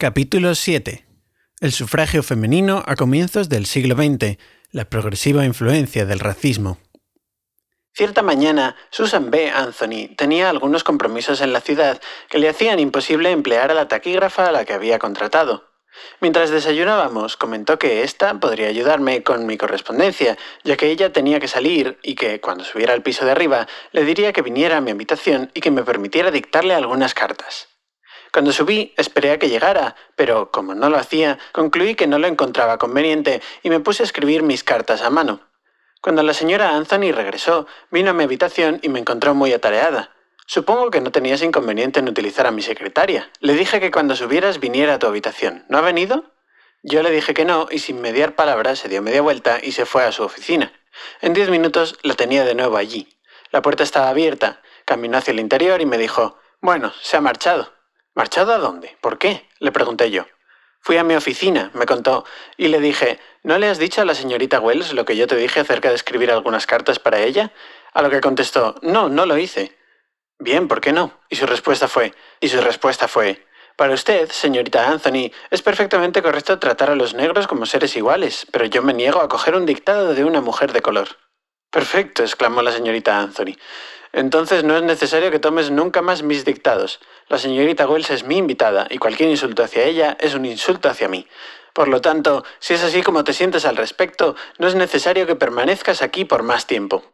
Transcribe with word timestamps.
Capítulo 0.00 0.54
7. 0.54 1.04
El 1.60 1.72
sufragio 1.72 2.22
femenino 2.22 2.82
a 2.86 2.96
comienzos 2.96 3.50
del 3.50 3.66
siglo 3.66 3.96
XX, 3.96 4.38
la 4.70 4.86
progresiva 4.86 5.44
influencia 5.44 6.06
del 6.06 6.20
racismo. 6.20 6.78
Cierta 7.92 8.22
mañana, 8.22 8.76
Susan 8.88 9.30
B. 9.30 9.50
Anthony 9.50 10.16
tenía 10.16 10.48
algunos 10.48 10.84
compromisos 10.84 11.42
en 11.42 11.52
la 11.52 11.60
ciudad 11.60 12.00
que 12.30 12.38
le 12.38 12.48
hacían 12.48 12.80
imposible 12.80 13.30
emplear 13.30 13.70
a 13.70 13.74
la 13.74 13.88
taquígrafa 13.88 14.46
a 14.46 14.52
la 14.52 14.64
que 14.64 14.72
había 14.72 14.98
contratado. 14.98 15.68
Mientras 16.22 16.48
desayunábamos, 16.48 17.36
comentó 17.36 17.78
que 17.78 18.02
ésta 18.02 18.40
podría 18.40 18.68
ayudarme 18.68 19.22
con 19.22 19.44
mi 19.44 19.58
correspondencia, 19.58 20.38
ya 20.64 20.78
que 20.78 20.90
ella 20.90 21.12
tenía 21.12 21.40
que 21.40 21.48
salir 21.48 21.98
y 22.02 22.14
que, 22.14 22.40
cuando 22.40 22.64
subiera 22.64 22.94
al 22.94 23.02
piso 23.02 23.26
de 23.26 23.32
arriba, 23.32 23.68
le 23.92 24.06
diría 24.06 24.32
que 24.32 24.40
viniera 24.40 24.78
a 24.78 24.80
mi 24.80 24.92
habitación 24.92 25.50
y 25.52 25.60
que 25.60 25.70
me 25.70 25.84
permitiera 25.84 26.30
dictarle 26.30 26.72
algunas 26.72 27.12
cartas. 27.12 27.69
Cuando 28.32 28.52
subí, 28.52 28.94
esperé 28.96 29.32
a 29.32 29.38
que 29.38 29.48
llegara, 29.48 29.96
pero 30.14 30.50
como 30.50 30.74
no 30.74 30.88
lo 30.88 30.96
hacía, 30.98 31.38
concluí 31.52 31.94
que 31.96 32.06
no 32.06 32.18
lo 32.18 32.28
encontraba 32.28 32.78
conveniente 32.78 33.42
y 33.62 33.70
me 33.70 33.80
puse 33.80 34.02
a 34.02 34.06
escribir 34.06 34.42
mis 34.42 34.62
cartas 34.62 35.02
a 35.02 35.10
mano. 35.10 35.40
Cuando 36.00 36.22
la 36.22 36.32
señora 36.32 36.76
Anthony 36.76 37.12
regresó, 37.12 37.66
vino 37.90 38.10
a 38.10 38.14
mi 38.14 38.24
habitación 38.24 38.78
y 38.82 38.88
me 38.88 39.00
encontró 39.00 39.34
muy 39.34 39.52
atareada. 39.52 40.14
Supongo 40.46 40.90
que 40.90 41.00
no 41.00 41.12
tenías 41.12 41.42
inconveniente 41.42 42.00
en 42.00 42.08
utilizar 42.08 42.46
a 42.46 42.50
mi 42.50 42.62
secretaria. 42.62 43.30
Le 43.40 43.54
dije 43.54 43.80
que 43.80 43.90
cuando 43.90 44.16
subieras 44.16 44.60
viniera 44.60 44.94
a 44.94 44.98
tu 44.98 45.06
habitación. 45.06 45.64
¿No 45.68 45.78
ha 45.78 45.82
venido? 45.82 46.24
Yo 46.82 47.02
le 47.02 47.10
dije 47.10 47.34
que 47.34 47.44
no 47.44 47.68
y 47.70 47.80
sin 47.80 48.00
mediar 48.00 48.34
palabras 48.34 48.78
se 48.78 48.88
dio 48.88 49.02
media 49.02 49.22
vuelta 49.22 49.58
y 49.62 49.72
se 49.72 49.86
fue 49.86 50.04
a 50.04 50.12
su 50.12 50.22
oficina. 50.22 50.72
En 51.20 51.34
diez 51.34 51.50
minutos 51.50 51.98
la 52.02 52.14
tenía 52.14 52.44
de 52.44 52.54
nuevo 52.54 52.76
allí. 52.76 53.08
La 53.50 53.60
puerta 53.60 53.82
estaba 53.82 54.08
abierta. 54.08 54.62
Caminó 54.86 55.18
hacia 55.18 55.32
el 55.32 55.40
interior 55.40 55.80
y 55.80 55.86
me 55.86 55.98
dijo, 55.98 56.38
bueno, 56.60 56.92
se 57.02 57.16
ha 57.16 57.20
marchado. 57.20 57.79
¿Marchado 58.14 58.52
a 58.52 58.58
dónde? 58.58 58.96
¿Por 59.00 59.18
qué? 59.18 59.48
le 59.58 59.72
pregunté 59.72 60.10
yo. 60.10 60.26
Fui 60.80 60.96
a 60.96 61.04
mi 61.04 61.14
oficina, 61.14 61.70
me 61.74 61.86
contó, 61.86 62.24
y 62.56 62.68
le 62.68 62.80
dije, 62.80 63.20
¿no 63.42 63.58
le 63.58 63.68
has 63.68 63.78
dicho 63.78 64.00
a 64.00 64.04
la 64.04 64.14
señorita 64.14 64.60
Wells 64.60 64.94
lo 64.94 65.04
que 65.04 65.16
yo 65.16 65.26
te 65.26 65.36
dije 65.36 65.60
acerca 65.60 65.90
de 65.90 65.94
escribir 65.94 66.30
algunas 66.30 66.66
cartas 66.66 66.98
para 66.98 67.20
ella? 67.20 67.52
A 67.92 68.02
lo 68.02 68.10
que 68.10 68.20
contestó, 68.20 68.76
no, 68.82 69.08
no 69.08 69.26
lo 69.26 69.36
hice. 69.36 69.76
Bien, 70.38 70.68
¿por 70.68 70.80
qué 70.80 70.92
no? 70.92 71.20
Y 71.28 71.36
su 71.36 71.46
respuesta 71.46 71.86
fue, 71.86 72.14
y 72.40 72.48
su 72.48 72.60
respuesta 72.60 73.08
fue, 73.08 73.46
para 73.80 73.94
usted, 73.94 74.30
señorita 74.30 74.90
Anthony, 74.90 75.30
es 75.50 75.62
perfectamente 75.62 76.20
correcto 76.20 76.58
tratar 76.58 76.90
a 76.90 76.96
los 76.96 77.14
negros 77.14 77.46
como 77.46 77.64
seres 77.64 77.96
iguales, 77.96 78.46
pero 78.52 78.66
yo 78.66 78.82
me 78.82 78.92
niego 78.92 79.22
a 79.22 79.28
coger 79.28 79.54
un 79.54 79.64
dictado 79.64 80.12
de 80.12 80.24
una 80.24 80.42
mujer 80.42 80.74
de 80.74 80.82
color. 80.82 81.08
Perfecto, 81.70 82.24
exclamó 82.24 82.62
la 82.62 82.72
señorita 82.72 83.20
Anthony. 83.20 83.56
Entonces 84.12 84.64
no 84.64 84.76
es 84.76 84.82
necesario 84.82 85.30
que 85.30 85.38
tomes 85.38 85.70
nunca 85.70 86.02
más 86.02 86.24
mis 86.24 86.44
dictados. 86.44 86.98
La 87.28 87.38
señorita 87.38 87.86
Wells 87.86 88.10
es 88.10 88.24
mi 88.24 88.38
invitada 88.38 88.88
y 88.90 88.98
cualquier 88.98 89.30
insulto 89.30 89.62
hacia 89.62 89.84
ella 89.84 90.16
es 90.18 90.34
un 90.34 90.44
insulto 90.44 90.88
hacia 90.88 91.08
mí. 91.08 91.28
Por 91.72 91.86
lo 91.86 92.00
tanto, 92.00 92.44
si 92.58 92.74
es 92.74 92.82
así 92.82 93.02
como 93.02 93.22
te 93.22 93.32
sientes 93.32 93.64
al 93.64 93.76
respecto, 93.76 94.34
no 94.58 94.66
es 94.66 94.74
necesario 94.74 95.28
que 95.28 95.36
permanezcas 95.36 96.02
aquí 96.02 96.24
por 96.24 96.42
más 96.42 96.66
tiempo. 96.66 97.04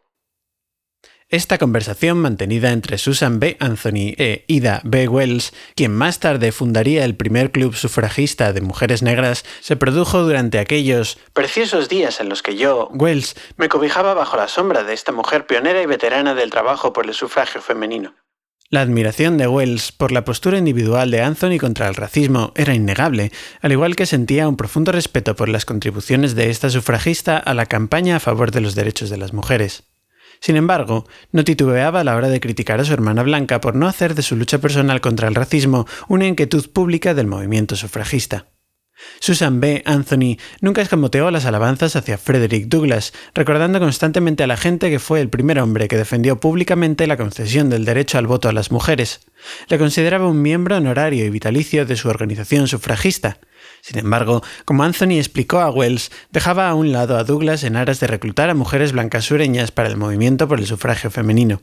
Esta 1.29 1.57
conversación 1.57 2.19
mantenida 2.19 2.71
entre 2.71 2.97
Susan 2.97 3.41
B. 3.41 3.57
Anthony 3.59 4.15
e 4.17 4.45
Ida 4.47 4.79
B. 4.85 5.09
Wells, 5.09 5.51
quien 5.75 5.93
más 5.93 6.21
tarde 6.21 6.53
fundaría 6.53 7.03
el 7.03 7.17
primer 7.17 7.51
club 7.51 7.75
sufragista 7.75 8.53
de 8.53 8.61
mujeres 8.61 9.03
negras, 9.03 9.43
se 9.59 9.75
produjo 9.75 10.23
durante 10.23 10.57
aquellos 10.57 11.17
preciosos 11.33 11.89
días 11.89 12.21
en 12.21 12.29
los 12.29 12.41
que 12.41 12.55
yo, 12.55 12.87
Wells, 12.93 13.35
me 13.57 13.67
cobijaba 13.67 14.13
bajo 14.13 14.37
la 14.37 14.47
sombra 14.47 14.85
de 14.85 14.93
esta 14.93 15.11
mujer 15.11 15.45
pionera 15.45 15.81
y 15.81 15.85
veterana 15.85 16.33
del 16.33 16.49
trabajo 16.49 16.93
por 16.93 17.05
el 17.05 17.13
sufragio 17.13 17.61
femenino. 17.61 18.15
La 18.69 18.79
admiración 18.79 19.37
de 19.37 19.47
Wells 19.47 19.91
por 19.91 20.13
la 20.13 20.23
postura 20.23 20.57
individual 20.57 21.11
de 21.11 21.23
Anthony 21.23 21.57
contra 21.59 21.89
el 21.89 21.95
racismo 21.95 22.53
era 22.55 22.73
innegable, 22.73 23.33
al 23.61 23.73
igual 23.73 23.97
que 23.97 24.05
sentía 24.05 24.47
un 24.47 24.55
profundo 24.55 24.93
respeto 24.93 25.35
por 25.35 25.49
las 25.49 25.65
contribuciones 25.65 26.35
de 26.35 26.49
esta 26.49 26.69
sufragista 26.69 27.37
a 27.37 27.53
la 27.53 27.65
campaña 27.65 28.15
a 28.15 28.21
favor 28.21 28.51
de 28.51 28.61
los 28.61 28.75
derechos 28.75 29.09
de 29.09 29.17
las 29.17 29.33
mujeres. 29.33 29.83
Sin 30.39 30.55
embargo, 30.55 31.07
no 31.31 31.43
titubeaba 31.43 32.01
a 32.01 32.03
la 32.03 32.15
hora 32.15 32.29
de 32.29 32.39
criticar 32.39 32.79
a 32.79 32.85
su 32.85 32.93
hermana 32.93 33.23
blanca 33.23 33.61
por 33.61 33.75
no 33.75 33.87
hacer 33.87 34.15
de 34.15 34.21
su 34.21 34.35
lucha 34.35 34.59
personal 34.59 35.01
contra 35.01 35.27
el 35.27 35.35
racismo 35.35 35.87
una 36.07 36.27
inquietud 36.27 36.69
pública 36.71 37.13
del 37.13 37.27
movimiento 37.27 37.75
sufragista. 37.75 38.47
Susan 39.19 39.59
B. 39.59 39.83
Anthony 39.85 40.37
nunca 40.61 40.81
escamoteó 40.81 41.29
las 41.31 41.45
alabanzas 41.45 41.95
hacia 41.95 42.17
Frederick 42.17 42.67
Douglass, 42.67 43.13
recordando 43.33 43.79
constantemente 43.79 44.43
a 44.43 44.47
la 44.47 44.57
gente 44.57 44.89
que 44.89 44.99
fue 44.99 45.21
el 45.21 45.29
primer 45.29 45.59
hombre 45.59 45.87
que 45.87 45.97
defendió 45.97 46.39
públicamente 46.39 47.07
la 47.07 47.17
concesión 47.17 47.69
del 47.69 47.85
derecho 47.85 48.17
al 48.17 48.27
voto 48.27 48.49
a 48.49 48.53
las 48.53 48.71
mujeres. 48.71 49.21
Le 49.69 49.77
consideraba 49.77 50.27
un 50.27 50.41
miembro 50.41 50.77
honorario 50.77 51.25
y 51.25 51.29
vitalicio 51.29 51.85
de 51.85 51.95
su 51.95 52.09
organización 52.09 52.67
sufragista, 52.67 53.39
sin 53.87 53.99
embargo, 53.99 54.43
como 54.65 54.83
Anthony 54.83 55.13
explicó 55.13 55.59
a 55.59 55.69
Wells, 55.69 56.11
dejaba 56.29 56.67
a 56.67 56.75
un 56.75 56.91
lado 56.91 57.15
a 57.15 57.23
Douglas 57.23 57.63
en 57.63 57.77
aras 57.77 58.01
de 58.01 58.07
reclutar 58.07 58.49
a 58.49 58.53
mujeres 58.53 58.91
blancas 58.91 59.23
sureñas 59.23 59.71
para 59.71 59.87
el 59.87 59.95
movimiento 59.95 60.45
por 60.45 60.59
el 60.59 60.67
sufragio 60.67 61.09
femenino. 61.09 61.61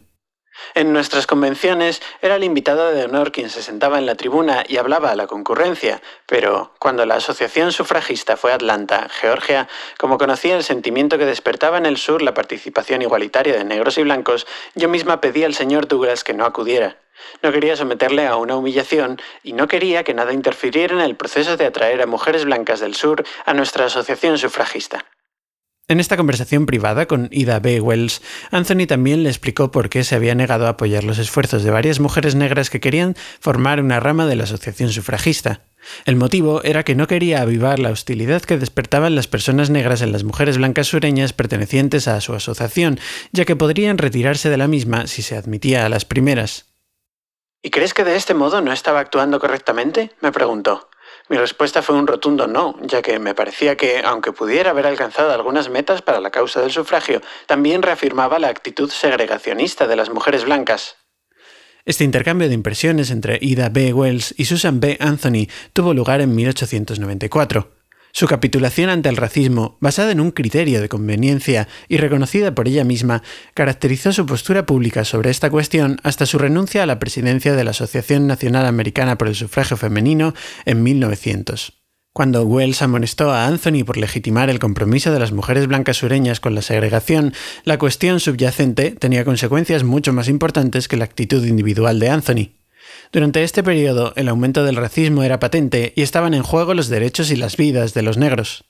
En 0.74 0.94
nuestras 0.94 1.26
convenciones 1.26 2.00
era 2.22 2.36
el 2.36 2.44
invitado 2.44 2.92
de 2.92 3.04
honor 3.04 3.30
quien 3.30 3.50
se 3.50 3.62
sentaba 3.62 3.98
en 3.98 4.06
la 4.06 4.14
tribuna 4.14 4.64
y 4.66 4.78
hablaba 4.78 5.10
a 5.10 5.16
la 5.16 5.26
concurrencia, 5.26 6.00
pero 6.24 6.72
cuando 6.78 7.04
la 7.04 7.16
Asociación 7.16 7.72
Sufragista 7.72 8.38
fue 8.38 8.52
a 8.52 8.54
Atlanta, 8.54 9.06
Georgia, 9.20 9.68
como 9.98 10.16
conocía 10.16 10.56
el 10.56 10.64
sentimiento 10.64 11.18
que 11.18 11.26
despertaba 11.26 11.76
en 11.76 11.84
el 11.84 11.98
sur 11.98 12.22
la 12.22 12.32
participación 12.32 13.02
igualitaria 13.02 13.52
de 13.52 13.64
negros 13.64 13.98
y 13.98 14.02
blancos, 14.02 14.46
yo 14.74 14.88
misma 14.88 15.20
pedí 15.20 15.44
al 15.44 15.52
señor 15.52 15.88
Douglas 15.88 16.24
que 16.24 16.32
no 16.32 16.46
acudiera. 16.46 17.03
No 17.42 17.52
quería 17.52 17.76
someterle 17.76 18.26
a 18.26 18.36
una 18.36 18.56
humillación 18.56 19.20
y 19.42 19.52
no 19.52 19.69
quería 19.69 20.04
que 20.04 20.14
nada 20.14 20.32
interfiriera 20.32 20.94
en 20.94 21.00
el 21.00 21.16
proceso 21.16 21.56
de 21.56 21.66
atraer 21.66 22.02
a 22.02 22.06
mujeres 22.06 22.44
blancas 22.44 22.80
del 22.80 22.94
sur 22.94 23.25
a 23.44 23.54
nuestra 23.54 23.86
asociación 23.86 24.38
sufragista. 24.38 25.04
En 25.86 26.00
esta 26.00 26.16
conversación 26.16 26.64
privada 26.64 27.04
con 27.04 27.28
Ida 27.30 27.60
B. 27.60 27.78
Wells, 27.78 28.22
Anthony 28.50 28.86
también 28.86 29.22
le 29.22 29.28
explicó 29.28 29.70
por 29.70 29.91
qué 29.91 30.03
se 30.03 30.14
había 30.14 30.34
negado 30.34 30.66
a 30.66 30.70
apoyar 30.70 31.04
los 31.04 31.19
esfuerzos 31.19 31.62
de 31.62 31.70
varias 31.70 32.00
mujeres 32.00 32.34
negras 32.34 32.70
que 32.70 32.80
querían 32.80 33.14
formar 33.38 33.82
una 33.82 34.00
rama 34.00 34.26
de 34.26 34.34
la 34.34 34.44
asociación 34.44 34.88
sufragista. 34.91 35.60
El 36.06 36.16
motivo 36.16 36.62
era 36.64 36.84
que 36.84 36.94
no 36.94 37.06
quería 37.06 37.42
avivar 37.42 37.80
la 37.80 37.91
hostilidad 37.91 38.41
que 38.41 38.56
despertaban 38.56 39.14
las 39.14 39.28
personas 39.28 39.69
negras 39.69 40.00
en 40.00 40.12
las 40.12 40.24
mujeres 40.24 40.56
blancas 40.56 40.86
sureñas 40.86 41.34
pertenecientes 41.34 42.08
a 42.08 42.19
su 42.22 42.32
asociación, 42.32 42.98
ya 43.32 43.44
que 43.44 43.54
podrían 43.54 43.98
retirarse 43.98 44.48
de 44.48 44.56
la 44.56 44.69
misma 44.69 45.06
si 45.06 45.20
se 45.20 45.36
admitía 45.36 45.84
a 45.84 45.91
las 45.91 46.06
primeras. 46.06 46.73
¿Y 47.64 47.70
crees 47.70 47.94
que 47.94 48.04
de 48.04 48.14
este 48.14 48.34
modo 48.34 48.60
no 48.60 48.72
estaba 48.72 49.00
actuando 49.00 49.41
correctamente? 49.41 50.10
me 50.20 50.32
preguntó. 50.32 50.91
Mi 51.30 51.38
respuesta 51.38 51.80
fue 51.80 51.97
un 51.97 52.06
rotundo 52.06 52.47
no, 52.47 52.76
ya 52.82 53.00
que 53.00 53.19
me 53.19 53.34
parecía 53.34 53.75
que, 53.75 54.02
aunque 54.04 54.32
pudiera 54.32 54.69
haber 54.69 54.86
alcanzado 54.86 55.32
algunas 55.32 55.70
metas 55.70 56.03
para 56.03 56.20
la 56.20 56.30
causa 56.30 56.60
del 56.60 56.72
sufragio, 56.72 57.22
también 57.47 57.80
reafirmaba 57.80 58.38
la 58.38 58.48
actitud 58.48 58.91
segregacionista 58.91 59.86
de 59.86 59.97
las 59.97 60.10
mujeres 60.10 60.44
blancas. 60.44 60.97
Este 61.86 62.04
intercambio 62.04 62.48
de 62.48 62.54
impresiones 62.54 63.10
entre 63.10 63.38
Ida 63.41 63.70
B. 63.70 63.94
Wells 63.94 64.34
y 64.36 64.44
Susan 64.44 64.78
B. 64.80 64.98
Anthony 65.00 65.48
tuvo 65.72 65.94
lugar 65.94 66.20
en 66.20 66.34
1894. 66.34 67.70
Su 68.16 68.28
capitulación 68.28 68.91
ante 68.91 69.08
el 69.08 69.16
racismo, 69.16 69.76
basada 69.80 70.12
en 70.12 70.20
un 70.20 70.30
criterio 70.30 70.80
de 70.80 70.88
conveniencia 70.88 71.66
y 71.88 71.97
reconocida 71.97 72.54
por 72.54 72.69
ella 72.69 72.84
misma, 72.84 73.25
caracterizó 73.54 74.12
su 74.12 74.25
postura 74.25 74.66
pública 74.66 75.04
sobre 75.04 75.30
esta 75.30 75.50
cuestión 75.50 75.98
hasta 76.04 76.24
su 76.24 76.38
renuncia 76.38 76.84
a 76.84 76.86
la 76.86 77.00
presidencia 77.00 77.56
de 77.56 77.64
la 77.64 77.72
Asociación 77.72 78.28
Nacional 78.28 78.66
Americana 78.66 79.19
por 79.19 79.26
el 79.26 79.34
Sufragio 79.34 79.76
Femenino 79.76 80.32
en 80.64 80.84
1900. 80.84 81.82
Cuando 82.12 82.44
Wells 82.44 82.82
amonestó 82.82 83.32
a 83.32 83.48
Anthony 83.48 83.82
por 83.84 83.97
legitimar 83.97 84.48
el 84.48 84.60
compromiso 84.60 85.10
de 85.10 85.19
las 85.19 85.32
mujeres 85.32 85.66
blancas 85.66 85.97
sureñas 85.97 86.38
con 86.38 86.54
la 86.54 86.62
segregación, 86.62 87.34
la 87.64 87.80
cuestión 87.80 88.20
subyacente 88.20 88.92
tenía 88.92 89.24
consecuencias 89.24 89.82
mucho 89.82 90.12
más 90.12 90.28
importantes 90.28 90.86
que 90.86 90.97
la 90.97 91.04
actitud 91.04 91.44
individual 91.44 91.98
de 91.98 92.10
Anthony. 92.10 92.63
Durante 93.12 93.43
este 93.43 93.62
periodo, 93.62 94.12
el 94.17 94.28
aumento 94.28 94.65
del 94.65 94.77
racismo 94.77 95.22
era 95.22 95.41
patente 95.41 95.93
y 95.97 96.03
estaban 96.03 96.34
en 96.34 96.43
juego 96.43 96.75
los 96.75 96.89
derechos 96.89 97.31
y 97.31 97.36
las 97.36 97.57
vidas 97.57 97.95
de 97.95 98.03
los 98.03 98.16
negros. 98.16 98.65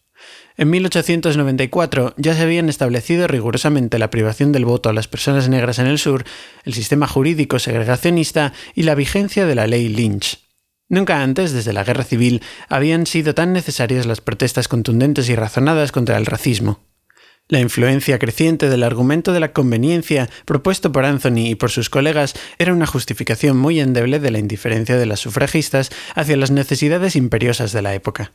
En 0.57 0.71
1894 0.71 2.15
ya 2.17 2.35
se 2.35 2.43
habían 2.43 2.69
establecido 2.69 3.27
rigurosamente 3.27 3.99
la 3.99 4.11
privación 4.11 4.53
del 4.53 4.65
voto 4.65 4.89
a 4.89 4.93
las 4.93 5.09
personas 5.09 5.49
negras 5.49 5.79
en 5.81 5.87
el 5.87 5.99
sur, 5.99 6.25
el 6.65 6.75
sistema 6.75 7.09
jurídico 7.09 7.59
segregacionista 7.59 8.53
y 8.75 8.85
la 8.85 8.95
vigencia 8.95 9.47
de 9.47 9.55
la 9.57 9.67
ley 9.67 9.89
Lynch. 9.89 10.39
Nunca 10.89 11.23
antes, 11.23 11.53
desde 11.53 11.73
la 11.73 11.83
Guerra 11.83 12.05
Civil, 12.05 12.43
habían 12.69 13.07
sido 13.07 13.35
tan 13.35 13.53
necesarias 13.53 14.07
las 14.07 14.21
protestas 14.21 14.69
contundentes 14.69 15.29
y 15.29 15.35
razonadas 15.35 15.91
contra 15.91 16.19
el 16.19 16.27
racismo. 16.27 16.81
La 17.49 17.61
influencia 17.61 18.19
creciente 18.19 18.71
del 18.71 18.83
argumento 18.83 19.35
de 19.35 19.41
la 19.41 19.53
conveniencia 19.53 20.31
propuesto 20.47 20.93
por 20.93 21.05
Anthony 21.05 21.51
y 21.51 21.55
por 21.57 21.71
sus 21.71 21.91
colegas 21.91 22.35
era 22.59 22.73
una 22.73 22.87
justificación 22.87 23.59
muy 23.59 23.81
endeble 23.81 24.19
de 24.19 24.31
la 24.31 24.39
indiferencia 24.39 24.97
de 24.97 25.05
las 25.05 25.21
sufragistas 25.21 25.91
hacia 26.15 26.39
las 26.39 26.51
necesidades 26.51 27.17
imperiosas 27.17 27.73
de 27.73 27.83
la 27.83 27.95
época. 27.95 28.33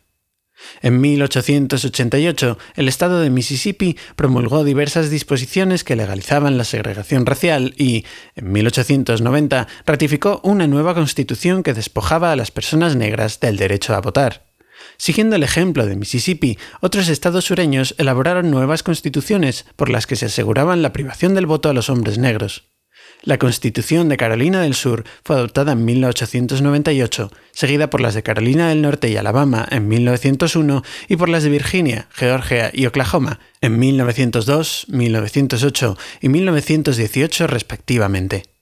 En 0.82 1.02
1888, 1.02 2.58
el 2.76 2.88
estado 2.88 3.20
de 3.22 3.32
Mississippi 3.32 3.98
promulgó 4.16 4.64
diversas 4.64 5.10
disposiciones 5.10 5.84
que 5.84 5.96
legalizaban 5.96 6.58
la 6.58 6.64
segregación 6.64 7.26
racial 7.26 7.74
y, 7.78 8.06
en 8.36 8.52
1890, 8.52 9.68
ratificó 9.88 10.40
una 10.44 10.68
nueva 10.68 10.94
constitución 10.94 11.64
que 11.64 11.74
despojaba 11.74 12.32
a 12.32 12.36
las 12.36 12.52
personas 12.52 12.96
negras 12.96 13.40
del 13.40 13.58
derecho 13.58 13.96
a 13.96 14.02
votar. 14.02 14.49
Siguiendo 15.00 15.38
el 15.38 15.44
ejemplo 15.44 15.86
de 15.86 15.96
Mississippi, 15.96 16.58
otros 16.82 17.08
estados 17.08 17.46
sureños 17.46 17.96
elaboraron 17.98 18.52
nuevas 18.52 18.84
constituciones 18.84 19.66
por 19.78 19.90
las 19.90 20.06
que 20.06 20.18
se 20.18 20.26
aseguraban 20.26 20.82
la 20.82 20.92
privación 20.92 21.36
del 21.36 21.46
voto 21.46 21.70
a 21.70 21.74
los 21.74 21.90
hombres 21.90 22.18
negros. 22.18 22.66
La 23.24 23.38
Constitución 23.38 24.10
de 24.10 24.18
Carolina 24.18 24.62
del 24.62 24.74
Sur 24.74 25.06
fue 25.24 25.38
adoptada 25.38 25.72
en 25.72 25.86
1898, 25.86 27.32
seguida 27.54 27.90
por 27.90 28.02
las 28.02 28.14
de 28.14 28.24
Carolina 28.24 28.68
del 28.68 28.82
Norte 28.82 29.10
y 29.10 29.16
Alabama 29.16 29.66
en 29.72 29.88
1901 29.88 30.84
y 31.08 31.16
por 31.16 31.30
las 31.30 31.44
de 31.44 31.50
Virginia, 31.50 32.08
Georgia 32.12 32.70
y 32.74 32.86
Oklahoma 32.86 33.40
en 33.62 33.80
1902, 33.80 34.88
1908 34.90 35.98
y 36.20 36.30
1918 36.30 37.48
respectivamente. 37.48 38.59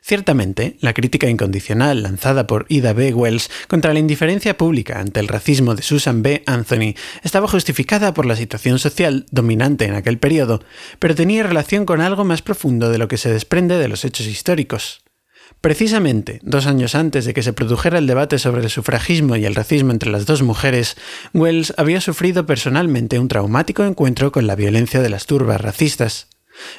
Ciertamente, 0.00 0.76
la 0.80 0.94
crítica 0.94 1.28
incondicional 1.28 2.02
lanzada 2.02 2.46
por 2.46 2.66
Ida 2.68 2.92
B. 2.92 3.12
Wells 3.12 3.50
contra 3.66 3.92
la 3.92 3.98
indiferencia 3.98 4.56
pública 4.56 5.00
ante 5.00 5.20
el 5.20 5.28
racismo 5.28 5.74
de 5.74 5.82
Susan 5.82 6.22
B. 6.22 6.42
Anthony 6.46 6.94
estaba 7.22 7.48
justificada 7.48 8.14
por 8.14 8.26
la 8.26 8.36
situación 8.36 8.78
social 8.78 9.26
dominante 9.30 9.84
en 9.84 9.94
aquel 9.94 10.18
periodo, 10.18 10.62
pero 10.98 11.14
tenía 11.14 11.42
relación 11.42 11.84
con 11.84 12.00
algo 12.00 12.24
más 12.24 12.42
profundo 12.42 12.90
de 12.90 12.98
lo 12.98 13.08
que 13.08 13.18
se 13.18 13.30
desprende 13.30 13.76
de 13.76 13.88
los 13.88 14.04
hechos 14.04 14.26
históricos. 14.26 15.02
Precisamente, 15.60 16.38
dos 16.42 16.66
años 16.66 16.94
antes 16.94 17.24
de 17.24 17.34
que 17.34 17.42
se 17.42 17.52
produjera 17.52 17.98
el 17.98 18.06
debate 18.06 18.38
sobre 18.38 18.62
el 18.62 18.70
sufragismo 18.70 19.34
y 19.36 19.44
el 19.44 19.56
racismo 19.56 19.90
entre 19.90 20.10
las 20.10 20.24
dos 20.24 20.42
mujeres, 20.42 20.96
Wells 21.34 21.74
había 21.76 22.00
sufrido 22.00 22.46
personalmente 22.46 23.18
un 23.18 23.28
traumático 23.28 23.84
encuentro 23.84 24.30
con 24.30 24.46
la 24.46 24.54
violencia 24.54 25.00
de 25.00 25.10
las 25.10 25.26
turbas 25.26 25.60
racistas. 25.60 26.28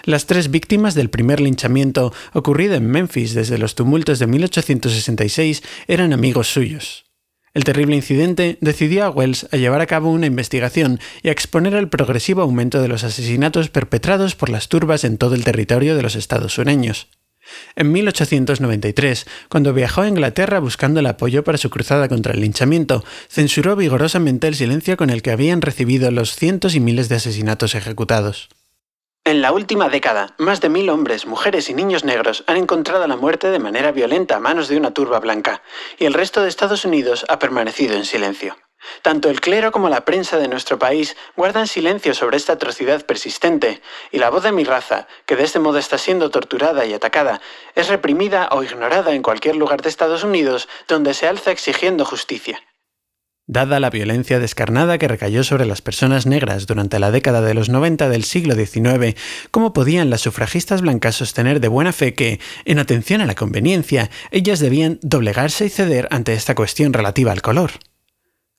Las 0.04 0.26
tres 0.26 0.52
víctimas 0.52 0.96
del 0.96 1.10
primer 1.10 1.40
linchamiento 1.40 2.14
ocurrido 2.34 2.76
en 2.76 2.88
Memphis 2.88 3.34
desde 3.34 3.58
los 3.58 3.76
tumultos 3.76 4.20
de 4.20 4.28
1866 4.28 5.64
eran 5.88 6.14
amigos 6.14 6.52
suyos. 6.52 7.06
El 7.54 7.64
terrible 7.64 7.96
incidente 7.96 8.58
decidió 8.62 9.06
a 9.06 9.10
Wells 9.10 9.48
a 9.52 9.58
llevar 9.58 9.82
a 9.82 9.88
cabo 9.88 10.12
una 10.12 10.28
investigación 10.28 11.00
y 11.24 11.30
a 11.30 11.32
exponer 11.32 11.74
el 11.74 11.90
progresivo 11.90 12.42
aumento 12.42 12.82
de 12.82 12.88
los 12.88 13.04
asesinatos 13.04 13.70
perpetrados 13.70 14.36
por 14.36 14.50
las 14.50 14.70
turbas 14.70 15.04
en 15.04 15.18
todo 15.18 15.36
el 15.36 15.44
territorio 15.44 15.96
de 15.96 16.04
los 16.04 16.16
Estados 16.16 16.54
sureños. 16.54 17.08
En 17.76 17.92
1893, 17.92 19.26
cuando 19.50 19.74
viajó 19.74 20.02
a 20.02 20.08
Inglaterra 20.08 20.60
buscando 20.60 21.00
el 21.00 21.08
apoyo 21.08 21.44
para 21.44 21.58
su 21.58 21.72
cruzada 21.72 22.08
contra 22.08 22.34
el 22.34 22.42
linchamiento, 22.42 23.04
censuró 23.28 23.76
vigorosamente 23.76 24.48
el 24.48 24.56
silencio 24.56 24.98
con 24.98 25.10
el 25.10 25.24
que 25.24 25.32
habían 25.32 25.62
recibido 25.62 26.12
los 26.12 26.36
cientos 26.36 26.76
y 26.76 26.80
miles 26.80 27.10
de 27.10 27.16
asesinatos 27.16 27.74
ejecutados. 27.74 28.50
En 29.26 29.42
la 29.42 29.52
última 29.52 29.90
década, 29.90 30.34
más 30.38 30.62
de 30.62 30.70
mil 30.70 30.90
hombres, 30.90 31.26
mujeres 31.26 31.70
y 31.70 31.74
niños 31.74 32.04
negros 32.04 32.44
han 32.48 32.58
encontrado 32.58 33.06
la 33.06 33.16
muerte 33.16 33.52
de 33.52 33.60
manera 33.60 33.92
violenta 33.92 34.38
a 34.38 34.40
manos 34.40 34.68
de 34.70 34.78
una 34.78 34.92
turba 34.92 35.20
blanca, 35.20 35.62
y 35.98 36.06
el 36.06 36.14
resto 36.14 36.42
de 36.42 36.50
Estados 36.50 36.86
Unidos 36.86 37.26
ha 37.28 37.38
permanecido 37.38 37.96
en 37.96 38.06
silencio. 38.06 38.58
Tanto 39.02 39.30
el 39.30 39.42
clero 39.42 39.72
como 39.72 39.90
la 39.90 40.06
prensa 40.06 40.38
de 40.38 40.48
nuestro 40.48 40.80
país 40.80 41.18
guardan 41.36 41.68
silencio 41.68 42.14
sobre 42.14 42.38
esta 42.38 42.54
atrocidad 42.54 43.06
persistente, 43.06 43.82
y 44.12 44.20
la 44.20 44.30
voz 44.30 44.44
de 44.44 44.54
mi 44.54 44.64
raza, 44.64 45.08
que 45.26 45.36
de 45.36 45.44
este 45.44 45.60
modo 45.60 45.78
está 45.78 45.98
siendo 45.98 46.32
torturada 46.32 46.86
y 46.86 46.94
atacada, 46.94 47.42
es 47.76 47.90
reprimida 47.90 48.48
o 48.52 48.64
ignorada 48.64 49.14
en 49.14 49.22
cualquier 49.22 49.58
lugar 49.58 49.82
de 49.82 49.90
Estados 49.90 50.24
Unidos 50.24 50.70
donde 50.88 51.14
se 51.14 51.28
alza 51.28 51.52
exigiendo 51.52 52.06
justicia. 52.06 52.62
Dada 53.52 53.80
la 53.80 53.90
violencia 53.90 54.38
descarnada 54.38 55.00
que 55.00 55.08
recayó 55.08 55.44
sobre 55.44 55.66
las 55.66 55.82
personas 55.82 56.28
negras 56.28 56.68
durante 56.68 57.00
la 57.00 57.10
década 57.10 57.42
de 57.42 57.56
los 57.56 57.68
90 57.68 58.08
del 58.08 58.24
siglo 58.24 58.54
XIX, 58.54 59.16
¿cómo 59.50 59.74
podían 59.74 60.12
las 60.12 60.22
sufragistas 60.22 60.82
blancas 60.82 61.16
sostener 61.16 61.60
de 61.60 61.68
buena 61.68 61.92
fe 61.92 62.14
que, 62.14 62.40
en 62.66 62.78
atención 62.78 63.22
a 63.22 63.26
la 63.26 63.34
conveniencia, 63.34 64.12
ellas 64.30 64.60
debían 64.60 65.00
doblegarse 65.02 65.66
y 65.66 65.70
ceder 65.70 66.08
ante 66.12 66.34
esta 66.34 66.54
cuestión 66.54 66.94
relativa 66.94 67.32
al 67.32 67.42
color? 67.42 67.72